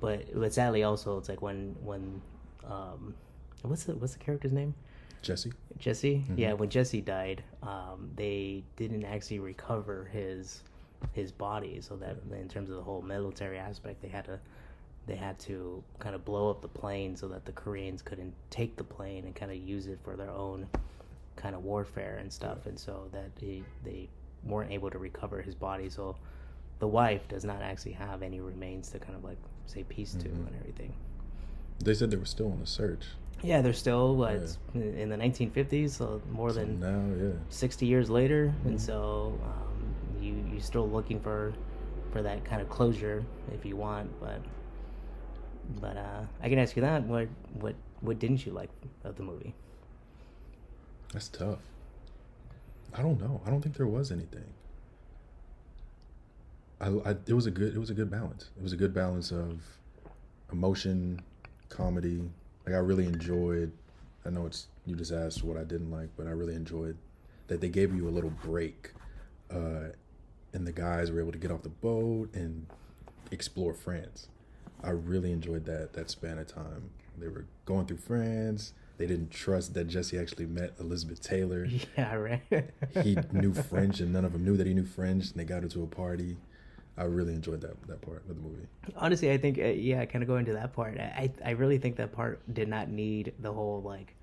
but 0.00 0.24
but 0.34 0.52
sadly 0.52 0.82
also 0.84 1.18
it's 1.18 1.28
like 1.28 1.40
when 1.42 1.74
when 1.82 2.20
um 2.64 3.14
what's 3.62 3.84
the 3.84 3.94
what's 3.96 4.12
the 4.12 4.18
character's 4.18 4.52
name 4.52 4.74
jesse 5.22 5.52
jesse 5.78 6.24
Mhm. 6.28 6.38
yeah 6.38 6.52
when 6.52 6.68
jesse 6.68 7.00
died 7.00 7.42
um 7.62 8.10
they 8.14 8.62
didn't 8.76 9.04
actually 9.04 9.38
recover 9.38 10.04
his 10.12 10.62
his 11.12 11.32
body 11.32 11.80
so 11.80 11.96
that 11.96 12.16
in 12.30 12.46
terms 12.48 12.68
of 12.70 12.76
the 12.76 12.82
whole 12.82 13.00
military 13.02 13.58
aspect 13.58 14.02
they 14.02 14.08
had 14.08 14.24
to 14.26 14.38
they 15.06 15.14
had 15.16 15.38
to 15.38 15.82
kind 15.98 16.14
of 16.14 16.24
blow 16.24 16.50
up 16.50 16.60
the 16.62 16.68
plane 16.68 17.16
so 17.16 17.28
that 17.28 17.44
the 17.44 17.52
koreans 17.52 18.02
couldn't 18.02 18.32
take 18.50 18.76
the 18.76 18.84
plane 18.84 19.24
and 19.24 19.34
kind 19.34 19.50
of 19.52 19.56
use 19.58 19.86
it 19.86 19.98
for 20.02 20.16
their 20.16 20.30
own 20.30 20.66
kind 21.36 21.54
of 21.54 21.62
warfare 21.64 22.16
and 22.20 22.32
stuff 22.32 22.66
and 22.66 22.78
so 22.78 23.08
that 23.12 23.34
they 23.36 23.62
they 23.84 24.08
weren't 24.44 24.70
able 24.72 24.90
to 24.90 24.98
recover 24.98 25.40
his 25.42 25.54
body 25.54 25.88
so 25.88 26.16
the 26.78 26.86
wife 26.88 27.26
does 27.28 27.44
not 27.44 27.62
actually 27.62 27.92
have 27.92 28.22
any 28.22 28.40
remains 28.40 28.88
to 28.90 28.98
kind 28.98 29.14
of 29.16 29.24
like 29.24 29.38
say 29.66 29.82
peace 29.84 30.14
to 30.14 30.28
Mhm. 30.28 30.46
and 30.48 30.56
everything 30.60 30.92
they 31.84 31.94
said 31.94 32.10
they 32.10 32.16
were 32.16 32.24
still 32.24 32.50
on 32.50 32.60
the 32.60 32.66
search 32.66 33.06
yeah 33.42 33.60
they're 33.60 33.72
still 33.74 34.16
what 34.16 34.40
Yeah. 34.74 34.80
in 34.82 35.08
the 35.10 35.16
1950s 35.16 35.90
so 35.90 36.22
more 36.30 36.50
So 36.50 36.60
than 36.60 36.80
now 36.80 37.02
yeah 37.22 37.32
60 37.50 37.86
years 37.86 38.08
later 38.08 38.52
and 38.64 38.76
Mhm. 38.76 38.80
so 38.80 39.38
um, 39.44 40.22
you 40.22 40.34
you're 40.50 40.60
still 40.60 40.88
looking 40.88 41.20
for 41.20 41.52
for 42.12 42.22
that 42.22 42.44
kind 42.44 42.62
of 42.62 42.68
closure 42.70 43.24
if 43.52 43.64
you 43.66 43.76
want 43.76 44.08
but 44.20 44.40
but 45.80 45.96
uh 45.96 46.22
i 46.42 46.48
can 46.48 46.58
ask 46.58 46.76
you 46.76 46.82
that 46.82 47.02
what 47.04 47.28
what 47.60 47.74
what 48.00 48.18
didn't 48.18 48.44
you 48.46 48.52
like 48.52 48.70
of 49.04 49.16
the 49.16 49.22
movie 49.22 49.54
That's 51.12 51.28
tough. 51.28 51.60
I 52.94 53.02
don't 53.02 53.20
know. 53.20 53.40
I 53.46 53.50
don't 53.50 53.62
think 53.62 53.76
there 53.76 53.86
was 53.86 54.10
anything. 54.10 54.44
I, 56.80 56.88
I 56.88 57.16
it 57.26 57.32
was 57.32 57.46
a 57.46 57.50
good 57.50 57.74
it 57.74 57.78
was 57.78 57.90
a 57.90 57.94
good 57.94 58.10
balance. 58.10 58.50
It 58.56 58.62
was 58.62 58.72
a 58.72 58.76
good 58.76 58.92
balance 58.92 59.30
of 59.32 59.60
emotion, 60.52 61.20
comedy. 61.68 62.20
Like 62.66 62.74
I 62.74 62.78
really 62.78 63.06
enjoyed. 63.06 63.72
I 64.24 64.30
know 64.30 64.46
it's 64.46 64.66
you 64.84 64.94
just 64.96 65.12
asked 65.12 65.42
what 65.44 65.56
I 65.56 65.64
didn't 65.64 65.90
like, 65.90 66.10
but 66.16 66.26
I 66.26 66.30
really 66.30 66.54
enjoyed 66.54 66.96
that 67.48 67.60
they 67.60 67.68
gave 67.68 67.94
you 67.94 68.08
a 68.08 68.10
little 68.10 68.32
break, 68.44 68.92
uh, 69.50 69.90
and 70.52 70.66
the 70.66 70.72
guys 70.72 71.10
were 71.10 71.20
able 71.20 71.32
to 71.32 71.38
get 71.38 71.50
off 71.50 71.62
the 71.62 71.68
boat 71.68 72.28
and 72.34 72.66
explore 73.30 73.72
France. 73.72 74.28
I 74.86 74.90
really 74.90 75.32
enjoyed 75.32 75.64
that 75.66 75.92
that 75.94 76.10
span 76.10 76.38
of 76.38 76.46
time. 76.46 76.90
They 77.18 77.28
were 77.28 77.46
going 77.64 77.86
through 77.86 77.96
France. 77.98 78.72
They 78.98 79.06
didn't 79.06 79.30
trust 79.30 79.74
that 79.74 79.88
Jesse 79.88 80.18
actually 80.18 80.46
met 80.46 80.72
Elizabeth 80.80 81.20
Taylor. 81.22 81.66
yeah 81.98 82.14
right 82.14 82.42
He 83.02 83.16
knew 83.32 83.52
French, 83.52 84.00
and 84.00 84.12
none 84.12 84.24
of 84.24 84.32
them 84.32 84.44
knew 84.44 84.56
that 84.56 84.66
he 84.66 84.74
knew 84.74 84.84
French. 84.86 85.30
And 85.30 85.34
they 85.40 85.44
got 85.44 85.62
into 85.62 85.82
a 85.82 85.86
party. 85.86 86.36
I 86.98 87.04
really 87.04 87.34
enjoyed 87.34 87.60
that 87.62 87.76
that 87.88 88.00
part 88.00 88.22
of 88.28 88.28
the 88.28 88.34
movie. 88.42 88.66
honestly 88.96 89.30
i 89.30 89.36
think 89.36 89.58
uh, 89.58 89.64
yeah 89.66 90.02
kind 90.06 90.22
of 90.22 90.28
going 90.28 90.46
to 90.46 90.54
that 90.54 90.72
part 90.72 90.98
i 90.98 91.30
i 91.44 91.50
really 91.50 91.76
think 91.76 91.96
that 91.96 92.10
part 92.12 92.40
did 92.54 92.68
not 92.68 92.88
need 92.88 93.34
the 93.40 93.52
whole 93.52 93.82
like 93.82 94.14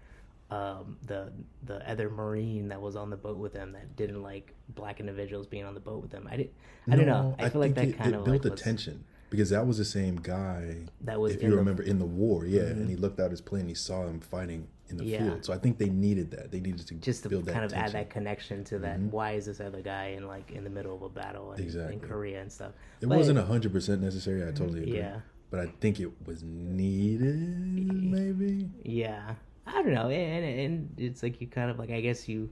um 0.50 0.98
the 1.05 1.32
the 1.67 1.88
other 1.89 2.10
marine 2.10 2.67
that 2.70 2.82
was 2.82 2.96
on 2.96 3.12
the 3.12 3.15
boat 3.15 3.38
with 3.38 3.53
them 3.53 3.72
that 3.74 3.96
didn't 3.96 4.24
like 4.24 4.53
black 4.70 5.00
individuals 5.00 5.46
being 5.46 5.65
on 5.65 5.75
the 5.75 5.79
boat 5.79 6.01
with 6.01 6.10
them 6.10 6.27
i 6.32 6.36
did 6.36 6.50
i 6.91 6.96
don't 6.96 7.05
know 7.05 7.36
No, 7.38 7.46
i 7.46 7.50
feel 7.50 7.62
like 7.62 7.75
that 7.75 7.96
kind 7.96 8.15
it 8.15 8.17
of 8.17 8.25
built 8.25 8.38
like 8.38 8.41
the 8.41 8.55
tension 8.63 9.03
because 9.34 9.50
that 9.50 9.66
was 9.66 9.78
the 9.80 9.86
same 9.86 10.16
guy 10.18 10.78
That 11.02 11.20
was 11.20 11.34
if 11.34 11.42
you 11.42 11.50
the- 11.50 11.58
remember 11.58 11.82
in 11.82 11.98
the 11.98 12.06
war, 12.06 12.46
yeah, 12.46 12.62
Mhm. 12.62 12.72
and 12.72 12.90
he 12.90 12.96
looked 12.96 13.20
out 13.20 13.32
his 13.32 13.42
plane, 13.42 13.68
he 13.68 13.74
saw 13.74 14.06
him 14.08 14.20
fighting 14.20 14.68
in 14.90 14.98
the 14.98 15.06
Yeah. 15.06 15.24
field. 15.24 15.44
So 15.46 15.54
I 15.54 15.58
think 15.58 15.80
they 15.80 15.90
needed 15.90 16.30
that. 16.32 16.52
They 16.52 16.60
needed 16.60 16.86
to 16.88 16.94
just 16.96 17.24
to 17.24 17.30
build 17.30 17.48
kind 17.48 17.66
of 17.66 17.74
add 17.74 17.94
that 17.94 18.10
connection 18.12 18.63
to 18.66 18.78
that. 18.80 19.00
Mhm. 19.00 19.10
Why 19.12 19.32
is 19.32 19.46
this 19.48 19.60
other 19.60 19.82
guy 19.82 20.08
in 20.18 20.28
like 20.28 20.52
in 20.52 20.63
the 20.63 20.70
middle 20.70 20.96
of 20.96 21.02
a 21.02 21.10
battle 21.10 21.54
in, 21.54 21.63
Exactly. 21.63 21.94
in 21.96 22.00
Korea 22.00 22.42
and 22.42 22.52
stuff? 22.52 22.74
It 23.02 23.08
But- 23.10 23.18
wasn't 23.18 23.40
hundred 23.40 23.72
percent 23.74 24.02
necessary. 24.04 24.44
I 24.44 24.52
totally 24.52 24.84
agree. 24.84 24.98
Yeah. 24.98 25.22
but 25.50 25.60
I 25.60 25.68
think 25.82 26.00
it 26.00 26.12
was 26.28 26.42
needed. 26.44 27.94
Maybe 28.04 28.70
Yeah, 28.84 29.36
I 29.68 29.72
don't 29.84 29.94
know, 29.94 30.10
and 30.10 30.46
and 30.46 30.94
it's 30.98 31.22
like 31.24 31.40
you 31.42 31.48
kind 31.48 31.70
of 31.72 31.78
like 31.80 31.92
I 31.92 32.02
guess 32.02 32.28
you, 32.28 32.50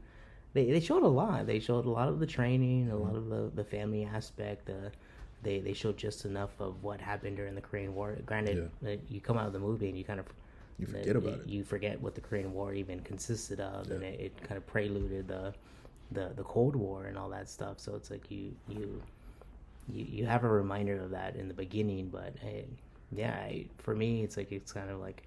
they 0.54 0.70
they 0.72 0.80
showed 0.80 1.04
a 1.04 1.08
lot. 1.08 1.48
They 1.48 1.60
showed 1.60 1.86
a 1.86 1.90
lot 1.90 2.10
of 2.10 2.20
the 2.20 2.26
training, 2.28 2.90
a 2.90 2.94
Mm-hmm. 2.94 3.04
lot 3.04 3.16
of 3.16 3.30
the 3.30 3.52
the 3.56 3.64
family 3.64 4.04
aspect. 4.06 4.66
The 4.68 4.92
they 5.43 5.60
they 5.60 5.74
showed 5.74 5.98
just 5.98 6.25
enough 6.25 6.51
of 6.60 6.83
what 6.83 7.01
happened 7.01 7.38
during 7.38 7.55
the 7.55 7.62
Korean 7.62 7.93
War. 7.95 8.15
Granted, 8.25 8.69
uh, 8.86 8.91
you 9.10 9.21
come 9.21 9.38
out 9.38 9.48
of 9.48 9.53
the 9.53 9.60
movie 9.60 9.89
and 9.89 9.98
you 9.98 10.03
kind 10.03 10.19
of 10.19 10.25
you 10.79 10.86
forget 10.88 11.15
about 11.15 11.33
it. 11.33 11.48
You 11.48 11.63
forget 11.63 12.01
what 12.01 12.15
the 12.15 12.21
Korean 12.21 12.53
War 12.53 12.74
even 12.74 13.00
consisted 13.01 13.60
of, 13.60 13.89
and 13.91 14.03
it, 14.03 14.19
it 14.19 14.43
kind 14.43 14.57
of 14.57 14.65
preluded 14.67 15.27
the 15.27 15.53
the 16.12 16.31
the 16.36 16.43
Cold 16.43 16.75
War 16.75 17.05
and 17.05 17.17
all 17.17 17.29
that 17.29 17.50
stuff. 17.50 17.79
So 17.79 17.95
it's 17.95 18.12
like 18.12 18.29
you 18.29 18.53
you 18.67 19.01
you, 19.91 20.05
you 20.10 20.25
have 20.25 20.43
a 20.43 20.50
reminder 20.50 21.01
of 21.01 21.10
that 21.12 21.36
in 21.36 21.48
the 21.48 21.53
beginning, 21.53 22.10
but 22.10 22.33
eh, 22.43 22.62
yeah, 23.12 23.31
I, 23.33 23.65
for 23.77 23.95
me, 23.95 24.24
it's 24.24 24.38
like 24.38 24.51
it's 24.51 24.71
kind 24.71 24.89
of 24.89 25.00
like 25.00 25.24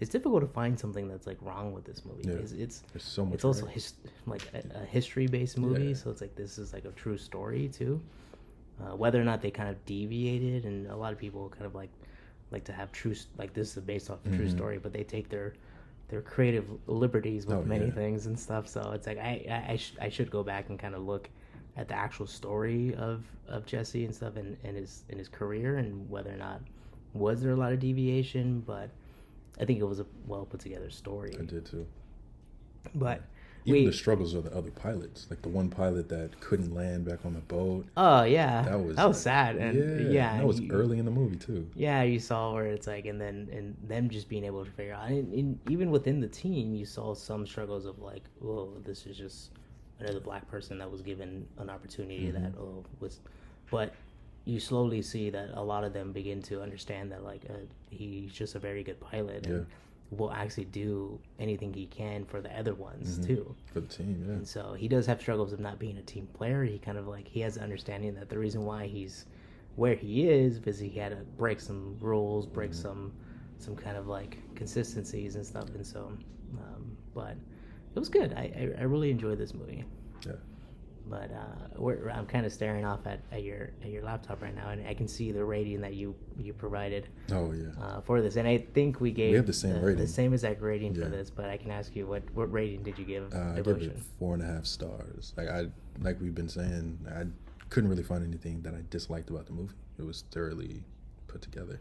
it's 0.00 0.10
difficult 0.10 0.42
to 0.42 0.48
find 0.48 0.78
something 0.78 1.08
that's 1.08 1.26
like 1.26 1.38
wrong 1.40 1.72
with 1.72 1.84
this 1.84 2.04
movie. 2.04 2.24
Yeah. 2.28 2.34
It's, 2.34 2.52
it's 2.52 2.82
so 2.98 3.24
much. 3.24 3.34
it's 3.34 3.44
also 3.44 3.66
his, 3.66 3.94
like 4.26 4.42
a, 4.52 4.82
a 4.82 4.84
history 4.84 5.26
based 5.26 5.56
movie, 5.56 5.88
Yeah. 5.88 5.94
so 5.94 6.10
it's 6.10 6.20
like 6.20 6.34
this 6.34 6.58
is 6.58 6.72
like 6.72 6.84
a 6.84 6.90
true 6.92 7.16
story 7.16 7.68
too. 7.68 8.00
Uh, 8.80 8.96
whether 8.96 9.20
or 9.20 9.24
not 9.24 9.40
they 9.40 9.50
kind 9.50 9.68
of 9.68 9.84
deviated, 9.86 10.64
and 10.64 10.86
a 10.88 10.96
lot 10.96 11.12
of 11.12 11.18
people 11.18 11.48
kind 11.48 11.64
of 11.66 11.74
like 11.74 11.90
like 12.50 12.64
to 12.64 12.72
have 12.72 12.92
true 12.92 13.14
like 13.38 13.52
this 13.54 13.76
is 13.76 13.82
based 13.82 14.10
off 14.10 14.18
a 14.26 14.30
true 14.30 14.46
Mhm. 14.46 14.50
story, 14.50 14.78
but 14.78 14.92
they 14.92 15.04
take 15.04 15.28
their 15.28 15.54
their 16.08 16.20
creative 16.22 16.66
liberties 16.86 17.46
with 17.46 17.58
Oh, 17.58 17.62
many 17.62 17.86
yeah. 17.86 17.92
things 17.92 18.26
and 18.26 18.38
stuff. 18.38 18.68
So 18.68 18.92
it's 18.92 19.06
like 19.06 19.18
I 19.18 19.44
I, 19.48 19.72
I, 19.72 19.76
sh- 19.76 19.94
I 20.00 20.08
should 20.08 20.30
go 20.30 20.42
back 20.42 20.68
and 20.70 20.78
kind 20.78 20.94
of 20.94 21.02
look 21.02 21.30
at 21.76 21.88
the 21.88 21.94
actual 21.94 22.26
story 22.26 22.94
of 22.96 23.24
of 23.48 23.64
Jesse 23.66 24.04
and 24.04 24.14
stuff 24.14 24.36
and, 24.36 24.56
and 24.64 24.76
his 24.76 25.04
in 25.08 25.18
his 25.18 25.28
career 25.28 25.76
and 25.76 26.08
whether 26.10 26.32
or 26.32 26.36
not 26.36 26.60
was 27.14 27.40
there 27.42 27.52
a 27.52 27.56
lot 27.56 27.72
of 27.72 27.78
deviation, 27.78 28.60
but 28.60 28.90
I 29.60 29.64
think 29.64 29.78
it 29.78 29.84
was 29.84 30.00
a 30.00 30.06
well 30.26 30.46
put 30.46 30.60
together 30.60 30.90
story. 30.90 31.36
I 31.40 31.44
did 31.44 31.64
too. 31.64 31.86
But 32.94 33.22
Even 33.66 33.80
we 33.80 33.86
the 33.86 33.92
struggles 33.92 34.34
of 34.34 34.44
the 34.44 34.54
other 34.54 34.70
pilots, 34.70 35.26
like 35.30 35.40
the 35.42 35.48
one 35.48 35.70
pilot 35.70 36.08
that 36.10 36.38
couldn't 36.40 36.74
land 36.74 37.04
back 37.06 37.24
on 37.24 37.32
the 37.34 37.40
boat. 37.40 37.86
oh 37.96 38.22
yeah, 38.24 38.62
That 38.62 38.78
was 38.84 38.96
that 38.96 39.08
was 39.08 39.16
like- 39.16 39.22
sad 39.22 39.56
and 39.56 40.12
yeah, 40.12 40.36
that 40.36 40.46
was 40.46 40.60
you- 40.60 40.70
early 40.70 40.98
in 40.98 41.04
the 41.06 41.10
movie 41.10 41.36
too. 41.36 41.66
Yeah, 41.74 42.02
you 42.02 42.18
saw 42.18 42.52
where 42.52 42.66
it's 42.66 42.86
like, 42.86 43.06
and 43.06 43.20
then 43.20 43.48
and 43.52 43.74
them 43.88 44.10
just 44.10 44.28
being 44.28 44.44
able 44.44 44.64
to 44.64 44.70
figure 44.70 44.92
out, 44.94 45.08
and, 45.08 45.32
and 45.32 45.58
even 45.70 45.90
within 45.90 46.20
the 46.20 46.28
team, 46.28 46.74
you 46.74 46.84
saw 46.84 47.14
some 47.14 47.46
struggles 47.46 47.86
of 47.86 47.98
like, 48.00 48.24
oh, 48.44 48.70
this 48.84 49.06
is 49.06 49.16
just 49.16 49.50
another 50.00 50.20
black 50.20 50.46
person 50.50 50.76
that 50.78 50.90
was 50.90 51.00
given 51.00 51.46
an 51.58 51.70
opportunity 51.70 52.30
that 52.30 52.54
Mhm. 52.54 52.58
oh 52.60 52.84
was, 53.00 53.20
but 53.70 53.94
you 54.44 54.60
slowly 54.60 55.00
see 55.00 55.30
that 55.30 55.48
a 55.54 55.62
lot 55.62 55.84
of 55.84 55.94
them 55.94 56.12
begin 56.12 56.42
to 56.42 56.60
understand 56.60 57.10
that 57.12 57.24
like 57.24 57.42
uh, 57.48 57.54
he's 57.88 58.30
just 58.30 58.54
a 58.56 58.58
very 58.58 58.82
good 58.82 59.00
pilot 59.00 59.46
and 59.46 59.66
will 60.10 60.30
actually 60.32 60.66
do 60.66 61.18
anything 61.38 61.72
he 61.72 61.86
can 61.86 62.24
for 62.24 62.40
the 62.40 62.56
other 62.58 62.74
ones 62.74 63.18
Mhm. 63.18 63.26
too. 63.26 63.54
for 63.66 63.80
the 63.80 63.88
team. 63.88 64.24
Yeah, 64.26 64.34
And 64.34 64.46
so 64.46 64.74
he 64.74 64.86
does 64.86 65.06
have 65.06 65.20
struggles 65.20 65.52
of 65.52 65.58
not 65.60 65.78
being 65.80 65.96
a 65.96 66.02
team 66.02 66.26
player. 66.28 66.62
He 66.64 66.78
kind 66.78 66.96
of 66.98 67.08
like 67.08 67.26
he 67.26 67.40
has 67.40 67.56
an 67.56 67.64
understanding 67.64 68.14
that 68.14 68.28
the 68.28 68.38
reason 68.38 68.64
why 68.64 68.86
he's 68.86 69.26
where 69.76 69.94
he 69.96 70.28
is 70.28 70.58
because 70.60 70.78
he 70.78 70.88
had 70.90 71.10
to 71.10 71.24
break 71.36 71.58
some 71.58 71.96
rules, 72.00 72.46
break 72.46 72.70
Mhm. 72.70 72.74
some 72.74 73.12
some 73.58 73.74
kind 73.76 73.96
of 73.96 74.06
like 74.06 74.38
consistencies 74.54 75.36
and 75.36 75.44
stuff. 75.46 75.68
And 75.74 75.84
so, 75.86 76.12
um, 76.58 76.96
but 77.14 77.36
it 77.94 77.98
was 77.98 78.08
good. 78.08 78.32
I, 78.34 78.72
I 78.76 78.80
I 78.80 78.84
really 78.84 79.10
enjoyed 79.10 79.38
this 79.38 79.54
movie. 79.54 79.84
yeah. 80.26 80.32
But 81.06 81.30
uh, 81.32 81.66
we're, 81.76 82.08
I'm 82.08 82.24
kind 82.24 82.46
of 82.46 82.52
staring 82.52 82.84
off 82.86 83.06
at, 83.06 83.20
at 83.30 83.42
your 83.42 83.70
at 83.82 83.90
your 83.90 84.02
laptop 84.02 84.40
right 84.42 84.54
now, 84.54 84.70
and 84.70 84.86
I 84.86 84.94
can 84.94 85.06
see 85.06 85.32
the 85.32 85.44
rating 85.44 85.80
that 85.82 85.94
you 85.94 86.14
you 86.38 86.52
provided 86.54 87.08
Oh 87.30 87.52
yeah. 87.52 87.68
uh, 87.82 88.00
for 88.00 88.22
this. 88.22 88.36
And 88.36 88.48
I 88.48 88.58
think 88.72 89.00
we 89.00 89.10
gave 89.10 89.34
have 89.36 89.46
the 89.46 89.52
same 89.52 89.80
rating. 89.82 89.98
the 90.00 90.06
same 90.06 90.32
exact 90.32 90.62
rating 90.62 90.94
for 90.94 91.08
this. 91.10 91.28
But 91.28 91.50
I 91.50 91.58
can 91.58 91.70
ask 91.70 91.94
you 91.94 92.06
what 92.06 92.22
what 92.34 92.50
rating 92.50 92.82
did 92.82 92.98
you 92.98 93.04
give 93.04 93.34
Uh, 93.34 93.52
I 93.56 93.60
gave 93.60 93.82
it 93.82 93.98
four 94.18 94.32
and 94.34 94.42
a 94.42 94.46
half 94.46 94.64
stars. 94.64 95.34
Like 95.36 95.48
I, 95.48 95.66
like 96.00 96.20
we've 96.22 96.34
been 96.34 96.48
saying, 96.48 96.98
I 97.14 97.24
couldn't 97.68 97.90
really 97.90 98.02
find 98.02 98.24
anything 98.24 98.62
that 98.62 98.74
I 98.74 98.78
disliked 98.88 99.28
about 99.30 99.44
the 99.46 99.52
movie. 99.52 99.74
It 99.98 100.04
was 100.06 100.24
thoroughly 100.30 100.84
put 101.28 101.42
together. 101.42 101.80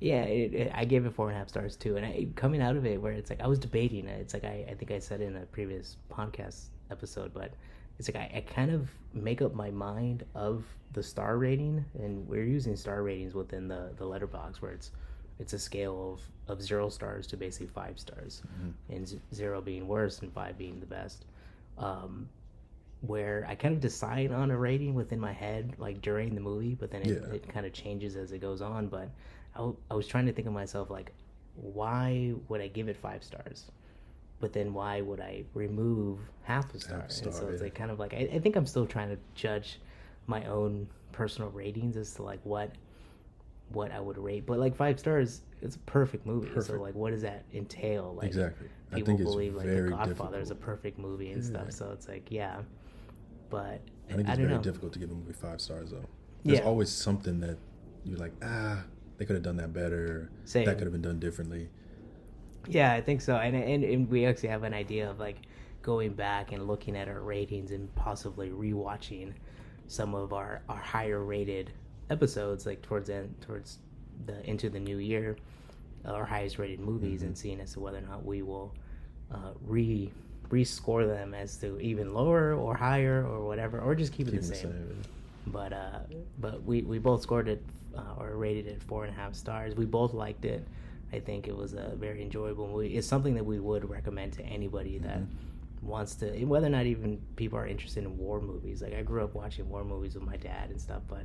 Yeah, 0.00 0.22
it, 0.22 0.54
it, 0.54 0.72
I 0.74 0.84
gave 0.86 1.06
it 1.06 1.12
four 1.14 1.28
and 1.28 1.36
a 1.36 1.38
half 1.38 1.48
stars 1.48 1.76
too. 1.76 1.96
And 1.96 2.04
I, 2.06 2.26
coming 2.34 2.60
out 2.62 2.76
of 2.76 2.84
it, 2.86 3.00
where 3.00 3.12
it's 3.12 3.28
like 3.30 3.40
I 3.42 3.46
was 3.46 3.58
debating 3.58 4.06
it. 4.08 4.20
It's 4.20 4.32
like 4.34 4.44
I, 4.44 4.64
I 4.70 4.74
think 4.74 4.90
I 4.90 4.98
said 4.98 5.20
in 5.20 5.36
a 5.36 5.40
previous 5.46 5.96
podcast 6.10 6.66
episode, 6.90 7.32
but 7.34 7.52
it's 7.98 8.08
like 8.08 8.16
I, 8.16 8.38
I 8.38 8.40
kind 8.40 8.70
of 8.70 8.90
make 9.12 9.40
up 9.42 9.54
my 9.54 9.70
mind 9.70 10.24
of 10.34 10.64
the 10.92 11.02
star 11.02 11.38
rating, 11.38 11.84
and 11.98 12.26
we're 12.28 12.44
using 12.44 12.76
star 12.76 13.02
ratings 13.02 13.34
within 13.34 13.68
the 13.68 13.90
the 13.96 14.04
Letterboxd 14.04 14.56
where 14.60 14.72
it's 14.72 14.90
it's 15.38 15.52
a 15.52 15.58
scale 15.58 16.12
of 16.48 16.52
of 16.56 16.62
zero 16.62 16.88
stars 16.88 17.26
to 17.28 17.36
basically 17.36 17.66
five 17.68 17.98
stars, 17.98 18.42
and 18.88 19.20
zero 19.34 19.60
being 19.60 19.86
worse 19.88 20.20
and 20.20 20.32
five 20.32 20.56
being 20.58 20.80
the 20.80 20.86
best. 20.86 21.24
Um, 21.78 22.28
where 23.00 23.44
I 23.48 23.54
kind 23.54 23.74
of 23.74 23.80
decide 23.82 24.32
on 24.32 24.50
a 24.50 24.56
rating 24.56 24.94
within 24.94 25.20
my 25.20 25.32
head, 25.32 25.74
like 25.76 26.00
during 26.00 26.34
the 26.34 26.40
movie, 26.40 26.74
but 26.74 26.90
then 26.90 27.02
it, 27.02 27.08
Yeah. 27.08 27.34
it 27.34 27.46
kind 27.52 27.66
of 27.66 27.72
changes 27.74 28.16
as 28.16 28.32
it 28.32 28.38
goes 28.38 28.62
on. 28.62 28.86
But 28.88 29.10
I, 29.54 29.58
w- 29.58 29.76
I 29.90 29.94
was 29.94 30.06
trying 30.06 30.24
to 30.24 30.32
think 30.32 30.46
of 30.46 30.54
myself 30.54 30.88
like, 30.88 31.12
why 31.56 32.32
would 32.48 32.62
I 32.62 32.68
give 32.68 32.88
it 32.88 32.96
five 32.96 33.22
stars? 33.22 33.66
But 34.44 34.52
then 34.52 34.74
why 34.74 35.00
would 35.00 35.20
I 35.20 35.44
remove 35.54 36.18
half 36.42 36.74
a 36.74 36.78
star? 36.78 37.00
Half 37.00 37.12
star, 37.12 37.28
and 37.28 37.34
so 37.34 37.48
it's 37.48 37.62
like 37.62 37.74
kind 37.74 37.90
of 37.90 37.98
like 37.98 38.12
I, 38.12 38.28
I 38.30 38.38
think 38.40 38.56
I'm 38.56 38.66
still 38.66 38.84
trying 38.84 39.08
to 39.08 39.16
judge 39.34 39.80
my 40.26 40.44
own 40.44 40.86
personal 41.12 41.48
ratings 41.48 41.96
as 41.96 42.12
to 42.16 42.22
like 42.24 42.40
what 42.42 42.72
what 43.70 43.90
I 43.90 44.00
would 44.00 44.18
rate. 44.18 44.44
But 44.44 44.58
like 44.58 44.76
five 44.76 45.00
stars, 45.00 45.40
it's 45.62 45.76
a 45.76 45.78
perfect 45.78 46.26
movie. 46.26 46.60
So 46.60 46.74
like, 46.74 46.94
what 46.94 47.12
does 47.12 47.22
that 47.22 47.46
entail? 47.54 48.12
Like, 48.18 48.26
exactly. 48.26 48.68
I 48.92 48.96
people 48.96 49.16
think 49.16 49.20
it's 49.20 49.30
believe 49.30 49.54
like 49.54 49.64
very 49.64 49.88
The 49.88 49.96
Godfather 49.96 50.40
is 50.40 50.50
a 50.50 50.54
perfect 50.54 50.98
movie 50.98 51.30
and 51.30 51.42
Yeah. 51.42 51.48
stuff. 51.48 51.72
So 51.72 51.90
it's 51.92 52.06
like, 52.06 52.30
yeah, 52.30 52.60
but 53.48 53.80
I 54.10 54.16
think 54.16 54.28
I 54.28 54.32
it's 54.32 54.38
don't 54.40 54.46
very 54.48 54.56
know. 54.56 54.60
difficult 54.60 54.92
to 54.92 54.98
give 54.98 55.10
a 55.10 55.14
movie 55.14 55.32
five 55.32 55.62
stars 55.62 55.90
though. 55.92 56.04
There's 56.44 56.58
Yeah. 56.58 56.66
always 56.66 56.90
something 56.90 57.40
that 57.40 57.56
you're 58.04 58.18
like, 58.18 58.34
ah, 58.42 58.84
they 59.16 59.24
could 59.24 59.36
have 59.36 59.42
done 59.42 59.56
that 59.56 59.72
better. 59.72 60.28
Same. 60.44 60.66
That 60.66 60.76
could 60.76 60.84
have 60.84 60.92
been 60.92 61.00
done 61.00 61.18
differently. 61.18 61.70
Yeah, 62.68 62.92
I 62.92 63.00
think 63.00 63.20
so. 63.20 63.36
And, 63.36 63.54
and 63.56 63.84
and 63.84 64.08
we 64.10 64.26
actually 64.26 64.48
have 64.50 64.62
an 64.62 64.74
idea 64.74 65.10
of 65.10 65.18
like 65.18 65.36
going 65.82 66.12
back 66.14 66.52
and 66.52 66.66
looking 66.66 66.96
at 66.96 67.08
our 67.08 67.20
ratings 67.20 67.70
and 67.70 67.94
possibly 67.94 68.50
rewatching 68.50 69.32
some 69.86 70.14
of 70.14 70.32
our 70.32 70.62
our 70.68 70.78
higher 70.78 71.22
rated 71.22 71.70
episodes, 72.10 72.66
like 72.66 72.82
towards 72.82 73.08
the 73.08 73.14
end, 73.16 73.34
towards 73.40 73.78
the 74.26 74.48
into 74.48 74.70
the 74.70 74.80
new 74.80 74.98
year, 74.98 75.36
our 76.04 76.24
highest 76.24 76.58
rated 76.58 76.80
movies, 76.80 77.20
Mm-hmm. 77.20 77.26
and 77.28 77.38
seeing 77.38 77.60
as 77.60 77.72
to 77.74 77.80
whether 77.80 77.98
or 77.98 78.02
not 78.02 78.24
we 78.24 78.42
will 78.42 78.74
uh, 79.32 79.52
re 79.66 80.10
rescore 80.50 81.06
them 81.06 81.34
as 81.34 81.56
to 81.56 81.80
even 81.80 82.12
lower 82.14 82.52
or 82.54 82.74
higher 82.76 83.26
or 83.26 83.44
whatever, 83.46 83.80
or 83.80 83.94
just 83.94 84.12
keep 84.12 84.28
it 84.28 84.32
Keep 84.32 84.40
the 84.42 84.46
it 84.46 84.50
the 84.50 84.54
same. 84.56 84.70
same. 84.72 85.02
But 85.48 85.72
uh, 85.72 85.98
but 86.38 86.62
we 86.64 86.82
we 86.82 86.98
both 86.98 87.20
scored 87.22 87.48
it 87.48 87.62
uh, 87.96 88.14
or 88.18 88.36
rated 88.36 88.66
it 88.66 88.82
four 88.82 89.04
and 89.04 89.12
a 89.12 89.16
half 89.16 89.34
stars. 89.34 89.74
We 89.74 89.84
both 89.84 90.14
liked 90.14 90.44
it. 90.46 90.66
I 91.14 91.20
think 91.20 91.46
it 91.48 91.56
was 91.56 91.72
a 91.74 91.92
very 91.96 92.20
enjoyable 92.22 92.66
movie. 92.68 92.96
It's 92.96 93.06
something 93.06 93.34
that 93.34 93.44
we 93.52 93.58
would 93.60 93.88
recommend 93.88 94.32
to 94.34 94.42
anybody 94.58 94.98
that 94.98 95.18
Mm-hmm. 95.20 95.86
wants 95.94 96.14
to, 96.16 96.26
whether 96.46 96.66
or 96.66 96.70
not 96.78 96.86
even 96.86 97.20
people 97.36 97.58
are 97.58 97.66
interested 97.66 98.04
in 98.04 98.16
war 98.18 98.40
movies. 98.40 98.82
Like 98.82 98.94
I 98.94 99.02
grew 99.02 99.22
up 99.24 99.34
watching 99.34 99.68
war 99.68 99.84
movies 99.84 100.14
with 100.14 100.24
my 100.24 100.36
dad 100.36 100.70
and 100.70 100.80
stuff, 100.80 101.02
but 101.08 101.24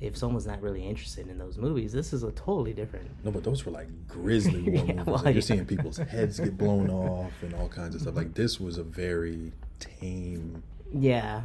if 0.00 0.16
someone's 0.16 0.46
not 0.52 0.60
really 0.60 0.84
interested 0.92 1.28
in 1.28 1.38
those 1.38 1.56
movies, 1.56 1.92
this 1.92 2.12
is 2.12 2.24
a 2.24 2.32
totally 2.32 2.72
different. 2.72 3.08
No, 3.24 3.30
but 3.30 3.44
those 3.44 3.64
were 3.64 3.70
like 3.72 3.86
grisly 4.08 4.60
war 4.62 4.84
Yeah, 4.86 4.92
movies. 4.94 5.06
well, 5.06 5.22
like 5.24 5.34
you're 5.36 5.42
seeing 5.42 5.64
people's 5.66 5.98
heads 5.98 6.40
get 6.40 6.58
blown 6.58 6.90
off 7.06 7.32
and 7.42 7.54
all 7.54 7.68
kinds 7.68 7.94
of 7.94 8.00
stuff. 8.02 8.16
Like 8.16 8.34
this 8.34 8.58
was 8.60 8.76
a 8.78 8.82
very 8.82 9.52
tame. 9.78 10.62
Yeah, 10.92 11.42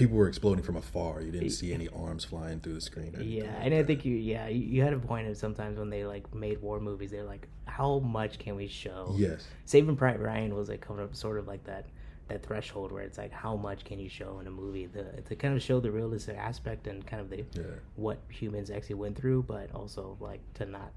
People 0.00 0.16
were 0.16 0.28
exploding 0.28 0.64
from 0.64 0.76
afar. 0.76 1.20
You 1.22 1.30
didn't 1.30 1.50
see 1.50 1.72
any 1.72 1.88
arms 1.88 2.24
flying 2.24 2.58
through 2.60 2.74
the 2.74 2.80
screen. 2.80 3.14
or 3.16 3.22
yeah, 3.22 3.44
like 3.44 3.52
and 3.66 3.74
I 3.74 3.82
think 3.84 4.04
you, 4.04 4.16
yeah, 4.16 4.48
you, 4.48 4.60
you 4.66 4.82
had 4.82 4.92
a 4.92 4.98
point 4.98 5.28
of 5.28 5.36
sometimes 5.36 5.78
when 5.78 5.90
they 5.90 6.04
like 6.04 6.34
made 6.34 6.60
war 6.60 6.80
movies, 6.80 7.10
they're 7.10 7.24
like, 7.24 7.46
how 7.66 8.00
much 8.00 8.38
can 8.38 8.56
we 8.56 8.66
show? 8.66 9.14
Yes. 9.16 9.46
Saving 9.66 9.96
Private 9.96 10.20
Ryan 10.22 10.54
was 10.54 10.68
like 10.68 10.80
coming 10.80 11.02
up 11.04 11.14
sort 11.14 11.38
of 11.38 11.46
like 11.46 11.62
that 11.64 11.86
that 12.28 12.44
threshold 12.46 12.92
where 12.92 13.02
it's 13.02 13.18
like 13.18 13.32
how 13.32 13.56
much 13.56 13.84
can 13.84 13.98
you 13.98 14.08
show 14.08 14.38
in 14.40 14.46
a 14.46 14.50
movie 14.50 14.86
the, 14.86 15.02
to 15.28 15.34
kind 15.34 15.52
of 15.52 15.60
show 15.60 15.80
the 15.80 15.90
realistic 15.90 16.36
aspect 16.36 16.86
and 16.86 17.04
kind 17.04 17.20
of 17.20 17.28
the 17.28 17.44
Yeah. 17.54 17.64
what 17.96 18.18
humans 18.28 18.70
actually 18.70 18.94
went 18.94 19.18
through, 19.18 19.42
but 19.48 19.72
also 19.74 20.16
like 20.20 20.40
to 20.54 20.66
not 20.66 20.92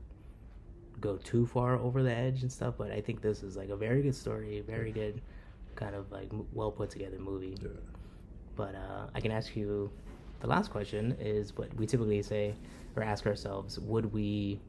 go 1.01 1.17
too 1.17 1.45
far 1.48 1.75
over 1.77 2.03
the 2.03 2.13
edge 2.15 2.43
and 2.43 2.51
stuff. 2.51 2.75
But 2.77 2.91
I 2.91 3.01
think 3.01 3.22
this 3.22 3.43
is 3.43 3.57
like 3.57 3.69
a 3.69 3.75
very 3.75 4.01
good 4.03 4.15
story, 4.15 4.62
very 4.62 4.91
good 4.91 5.22
kind 5.75 5.95
of 5.95 6.12
like 6.12 6.29
well 6.53 6.72
put 6.72 6.89
together 6.91 7.17
movie. 7.19 7.57
Yeah. 7.62 7.69
But 8.55 8.75
uh, 8.75 9.07
I 9.13 9.19
can 9.19 9.31
ask 9.31 9.55
you 9.55 9.91
the 10.39 10.48
last 10.48 10.72
question 10.72 11.15
is 11.19 11.55
what 11.57 11.74
we 11.75 11.86
typically 11.86 12.22
say 12.22 12.55
or 12.95 13.03
ask 13.03 13.25
ourselves: 13.25 13.79
Would 13.79 14.12
we 14.13 14.60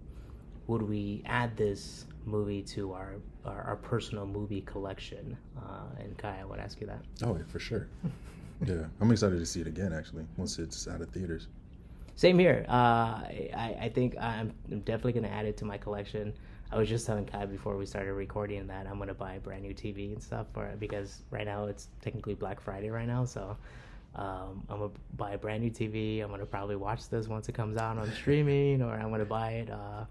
would 0.67 0.83
we 0.83 1.23
add 1.27 1.57
this 1.57 2.07
movie 2.25 2.63
to 2.63 2.93
our 2.93 3.17
our, 3.45 3.63
our 3.63 3.77
personal 3.77 4.27
movie 4.27 4.63
collection? 4.63 5.37
Uh, 5.57 6.01
and 6.01 6.17
Kye, 6.17 6.39
I 6.41 6.45
would 6.45 6.61
ask 6.61 6.81
you 6.81 6.87
that. 6.87 7.03
Oh, 7.23 7.37
yeah, 7.37 7.45
for 7.47 7.59
sure. 7.59 7.89
yeah, 8.65 8.87
I'm 9.01 9.11
excited 9.11 9.39
to 9.39 9.47
see 9.47 9.61
it 9.61 9.67
again. 9.67 9.93
Actually, 9.93 10.27
once 10.37 10.59
it's 10.59 10.89
out 10.89 11.01
of 11.01 11.11
theaters. 11.11 11.49
Same 12.17 12.39
here. 12.39 12.65
Uh, 12.69 12.73
I, 13.27 13.77
I 13.83 13.93
think 13.93 14.17
I'm 14.19 14.55
definitely 14.85 15.13
going 15.13 15.25
to 15.25 15.33
add 15.33 15.47
it 15.47 15.57
to 15.59 15.65
my 15.65 15.77
collection. 15.77 16.33
I 16.75 16.79
was 16.79 16.89
just 16.89 17.07
telling 17.07 17.25
Kye 17.25 17.47
before 17.47 17.77
we 17.77 17.87
started 17.87 18.15
recording 18.15 18.67
that 18.67 18.89
I'm 18.89 18.99
to 19.07 19.15
buy 19.15 19.35
a 19.35 19.39
brand 19.39 19.63
new 19.63 19.73
TV 19.73 20.13
and 20.13 20.21
stuff 20.21 20.49
for 20.53 20.67
it 20.67 20.81
because 20.81 21.23
right 21.31 21.47
now 21.47 21.67
it's 21.67 21.87
technically 22.03 22.35
Black 22.35 22.61
Friday 22.61 22.91
right 22.91 23.07
now. 23.07 23.25
So 23.25 23.57
um, 24.17 24.65
I'm 24.69 24.81
to 24.81 24.91
buy 25.17 25.35
a 25.35 25.39
brand 25.39 25.63
new 25.63 25.71
TV. 25.71 26.21
I'm 26.21 26.31
to 26.37 26.47
probably 26.47 26.75
watch 26.75 27.09
this 27.09 27.29
once 27.29 27.49
it 27.49 27.55
comes 27.55 27.77
out 27.77 27.97
on 27.97 28.11
streaming 28.15 28.83
or 28.83 28.93
I'm 28.93 29.17
to 29.17 29.25
buy 29.25 29.51
it 29.53 29.71
uh, 29.71 30.05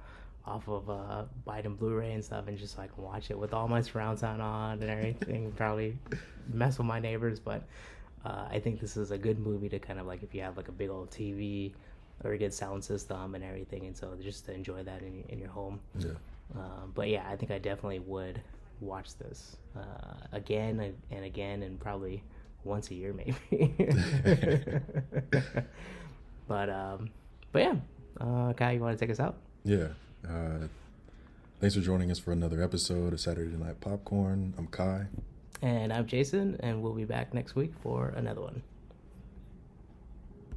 off 0.45 0.69
of 0.69 0.89
uh, 0.89 1.25
in 1.65 1.75
Blu-ray 1.75 2.13
and 2.13 2.23
stuff 2.23 2.47
and 2.47 2.57
just 2.57 2.77
like 2.77 2.97
watch 2.97 3.29
it 3.29 3.37
with 3.37 3.53
all 3.53 3.67
my 3.67 3.81
surround 3.81 4.19
sound 4.19 4.41
on 4.41 4.81
and 4.81 4.89
everything. 4.89 5.51
probably 5.57 5.97
mess 6.53 6.77
with 6.77 6.87
my 6.87 7.01
neighbors, 7.01 7.41
but 7.41 7.63
uh, 8.23 8.47
I 8.49 8.59
think 8.59 8.79
this 8.79 8.95
is 8.95 9.11
a 9.11 9.17
good 9.17 9.37
movie 9.37 9.67
to 9.67 9.79
kind 9.79 9.99
of 9.99 10.05
like 10.05 10.23
if 10.23 10.33
you 10.33 10.39
have 10.43 10.55
like 10.55 10.69
a 10.69 10.71
big 10.71 10.89
old 10.89 11.11
TV 11.11 11.73
or 12.23 12.31
a 12.31 12.37
good 12.37 12.53
sound 12.53 12.85
system 12.85 13.35
and 13.35 13.43
everything, 13.43 13.85
and 13.85 13.97
so 13.97 14.15
just 14.21 14.45
to 14.45 14.53
enjoy 14.53 14.81
that 14.83 15.01
in, 15.01 15.25
in 15.27 15.39
your 15.39 15.49
home. 15.49 15.81
Yeah. 15.99 16.11
Um, 16.55 16.91
but 16.93 17.09
yeah, 17.09 17.27
I 17.27 17.35
think 17.35 17.51
I 17.51 17.57
definitely 17.57 17.99
would 17.99 18.41
watch 18.79 19.15
this 19.17 19.57
uh, 19.75 20.15
again 20.31 20.93
and 21.11 21.25
again, 21.25 21.63
and 21.63 21.79
probably 21.79 22.23
once 22.63 22.91
a 22.91 22.95
year 22.95 23.13
maybe. 23.17 23.35
but 26.47 26.69
um, 26.69 27.09
but 27.51 27.61
yeah, 27.61 27.75
uh, 28.21 28.53
Kye, 28.53 28.73
you 28.73 28.79
want 28.81 28.97
to 28.97 29.05
take 29.05 29.11
us 29.11 29.19
out? 29.19 29.35
Yeah. 29.63 29.87
Uh, 30.27 30.67
thanks 31.59 31.75
for 31.75 31.81
joining 31.81 32.11
us 32.11 32.19
for 32.19 32.31
another 32.31 32.61
episode 32.61 33.13
of 33.13 33.19
Saturday 33.19 33.55
Night 33.55 33.81
Popcorn. 33.81 34.53
I'm 34.57 34.67
Kye. 34.67 35.07
And 35.61 35.93
I'm 35.93 36.05
Jason, 36.05 36.57
and 36.59 36.81
we'll 36.81 36.93
be 36.93 37.05
back 37.05 37.33
next 37.33 37.55
week 37.55 37.71
for 37.81 38.09
another 38.09 38.41
one. 38.41 38.61